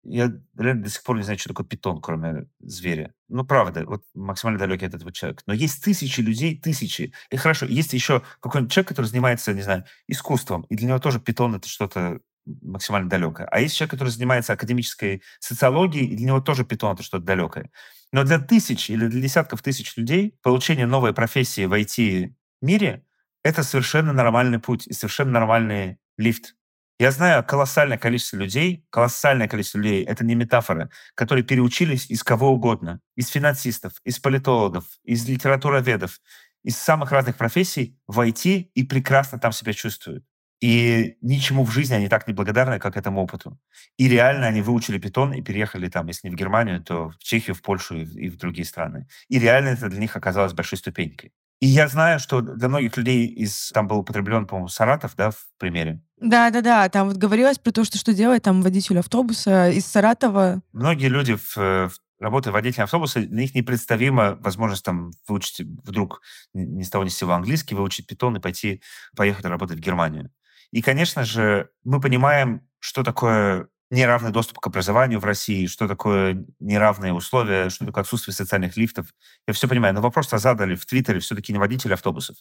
[0.05, 3.15] я реально до сих пор не знаю, что такое питон, кроме зверя.
[3.29, 5.43] Ну, правда, вот максимально далекий от этого человека.
[5.47, 7.13] Но есть тысячи людей, тысячи.
[7.31, 11.21] И хорошо, есть еще какой-нибудь человек, который занимается, не знаю, искусством, и для него тоже
[11.21, 13.47] питон— это что-то максимально далекое.
[13.47, 17.71] А есть человек, который занимается академической социологией, и для него тоже питон— это что-то далекое.
[18.13, 23.05] Но для тысяч или для десятков тысяч людей получение новой профессии в IT-мире—
[23.45, 26.57] это совершенно нормальный путь и совершенно нормальный лифт.
[27.03, 32.53] Я знаю колоссальное количество людей, колоссальное количество людей, это не метафора, которые переучились из кого
[32.53, 36.21] угодно, из финансистов, из политологов, из литературоведов,
[36.63, 40.25] из самых разных профессий в IT и прекрасно там себя чувствуют.
[40.61, 43.59] И ничему в жизни они так не благодарны, как этому опыту.
[43.97, 47.57] И реально они выучили питон и переехали там, если не в Германию, то в Чехию,
[47.57, 49.09] в Польшу и в другие страны.
[49.27, 51.33] И реально это для них оказалось большой ступенькой.
[51.63, 53.71] И я знаю, что для многих людей из...
[53.73, 56.03] Там был употреблен, по-моему, Саратов, да, в примере.
[56.17, 60.61] Да-да-да, там вот говорилось про то, что что делать там водитель автобуса из Саратова.
[60.73, 66.21] Многие люди, в, в работая водителем автобуса, для них непредставима возможность там выучить вдруг
[66.53, 68.83] ни с того ни с сего английский, выучить питон и пойти,
[69.17, 70.33] поехать работать в Германию.
[70.73, 76.47] И, конечно же, мы понимаем, что такое неравный доступ к образованию в России, что такое
[76.61, 79.13] неравные условия, что такое отсутствие социальных лифтов.
[79.47, 82.37] Я все понимаю, но вопрос-то задали в Твиттере все-таки не водители автобусов.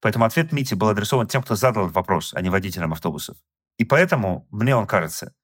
[0.00, 3.36] Поэтому ответ Мити был адресован тем, кто задал этот вопрос, а не водителям автобусов.
[3.78, 5.34] И поэтому мне он кажется,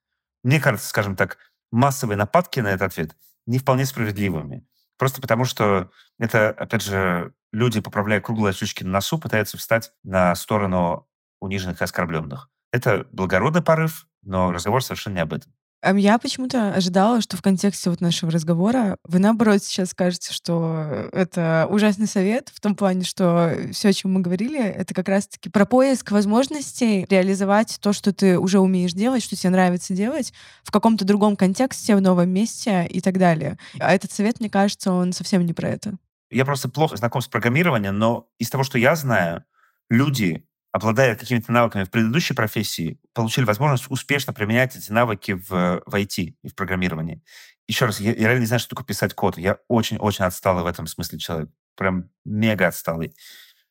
[0.45, 1.39] мне кажется, скажем так,
[1.73, 4.65] массовые нападки на этот ответ не вполне справедливыми.
[4.97, 10.35] Просто потому, что это, опять же, люди, поправляя круглые очечки на носу, пытаются встать на
[10.35, 11.09] сторону
[11.41, 12.51] униженных и оскорбленных.
[12.73, 15.53] Это благородный порыв, но разговор совершенно не об этом.
[15.95, 21.69] Я почему-то ожидала, что в контексте вот нашего разговора вы, наоборот, сейчас скажете, что это
[21.71, 25.67] ужасный совет в том плане, что все, о чем мы говорили, это как раз-таки про
[25.67, 30.33] поиск возможностей реализовать то, что ты уже умеешь делать, что тебе нравится делать
[30.65, 33.57] в каком-то другом контексте, в новом месте и так далее.
[33.79, 35.95] А этот совет, мне кажется, он совсем не про это.
[36.31, 39.45] Я просто плохо знаком с программированием, но из того, что я знаю,
[39.89, 45.95] люди обладая какими-то навыками в предыдущей профессии, получили возможность успешно применять эти навыки в, в
[45.95, 47.23] IT и в программировании.
[47.67, 49.39] Еще раз, я, я реально не знаю, что такое писать код.
[49.39, 51.51] Я очень-очень отсталый в этом смысле человек.
[51.77, 53.15] Прям мега отсталый.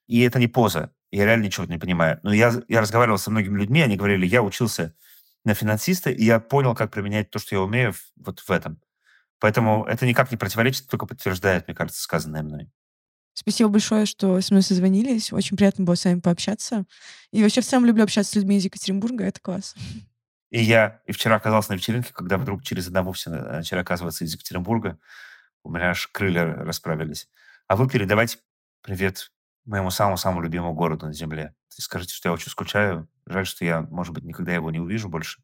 [0.08, 0.94] И это не поза.
[1.12, 2.20] Я реально ничего не понимаю.
[2.24, 4.96] Но я, я разговаривал со многими людьми, они говорили, я учился
[5.46, 8.82] на финансиста, и я понял, как применять то, что я умею вот в этом.
[9.40, 12.72] Поэтому это никак не противоречит, только подтверждает, мне кажется, сказанное мной.
[13.40, 15.32] Спасибо большое, что с мной созвонились.
[15.32, 16.86] Очень приятно было с вами пообщаться.
[17.32, 19.26] И вообще в целом люблю общаться с людьми из Екатеринбурга.
[19.26, 19.76] Это класс.
[20.50, 24.34] И я и вчера оказался на вечеринке, когда вдруг через одного все начали оказываться из
[24.34, 24.98] Екатеринбурга.
[25.64, 27.30] У меня аж крылья расправились.
[27.68, 28.40] А вы передавайте
[28.82, 29.32] привет
[29.66, 31.54] моему самому-самому любимому городу на Земле.
[31.70, 33.08] Скажите, что я очень скучаю.
[33.28, 35.44] Жаль, что я, может быть, никогда его не увижу больше,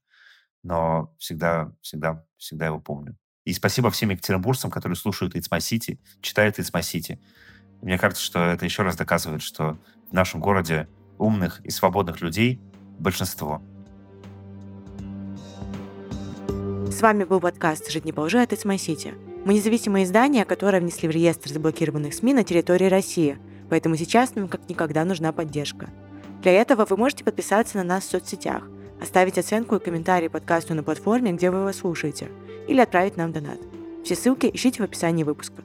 [0.63, 3.15] но всегда, всегда, всегда его помню.
[3.45, 7.19] И спасибо всем екатеринбуржцам, которые слушают It's My City, читают It's My City.
[7.83, 9.77] Мне кажется, что это еще раз доказывает, что
[10.09, 12.59] в нашем городе умных и свободных людей
[12.97, 13.61] большинство.
[16.89, 19.13] С вами был подкаст «Жить не положи» от It's My City.
[19.45, 23.37] Мы независимое издание, которое внесли в реестр заблокированных СМИ на территории России,
[23.69, 25.89] поэтому сейчас нам как никогда нужна поддержка.
[26.41, 28.63] Для этого вы можете подписаться на нас в соцсетях,
[29.01, 32.29] оставить оценку и комментарий подкасту на платформе, где вы его слушаете,
[32.67, 33.59] или отправить нам донат.
[34.05, 35.63] Все ссылки ищите в описании выпуска.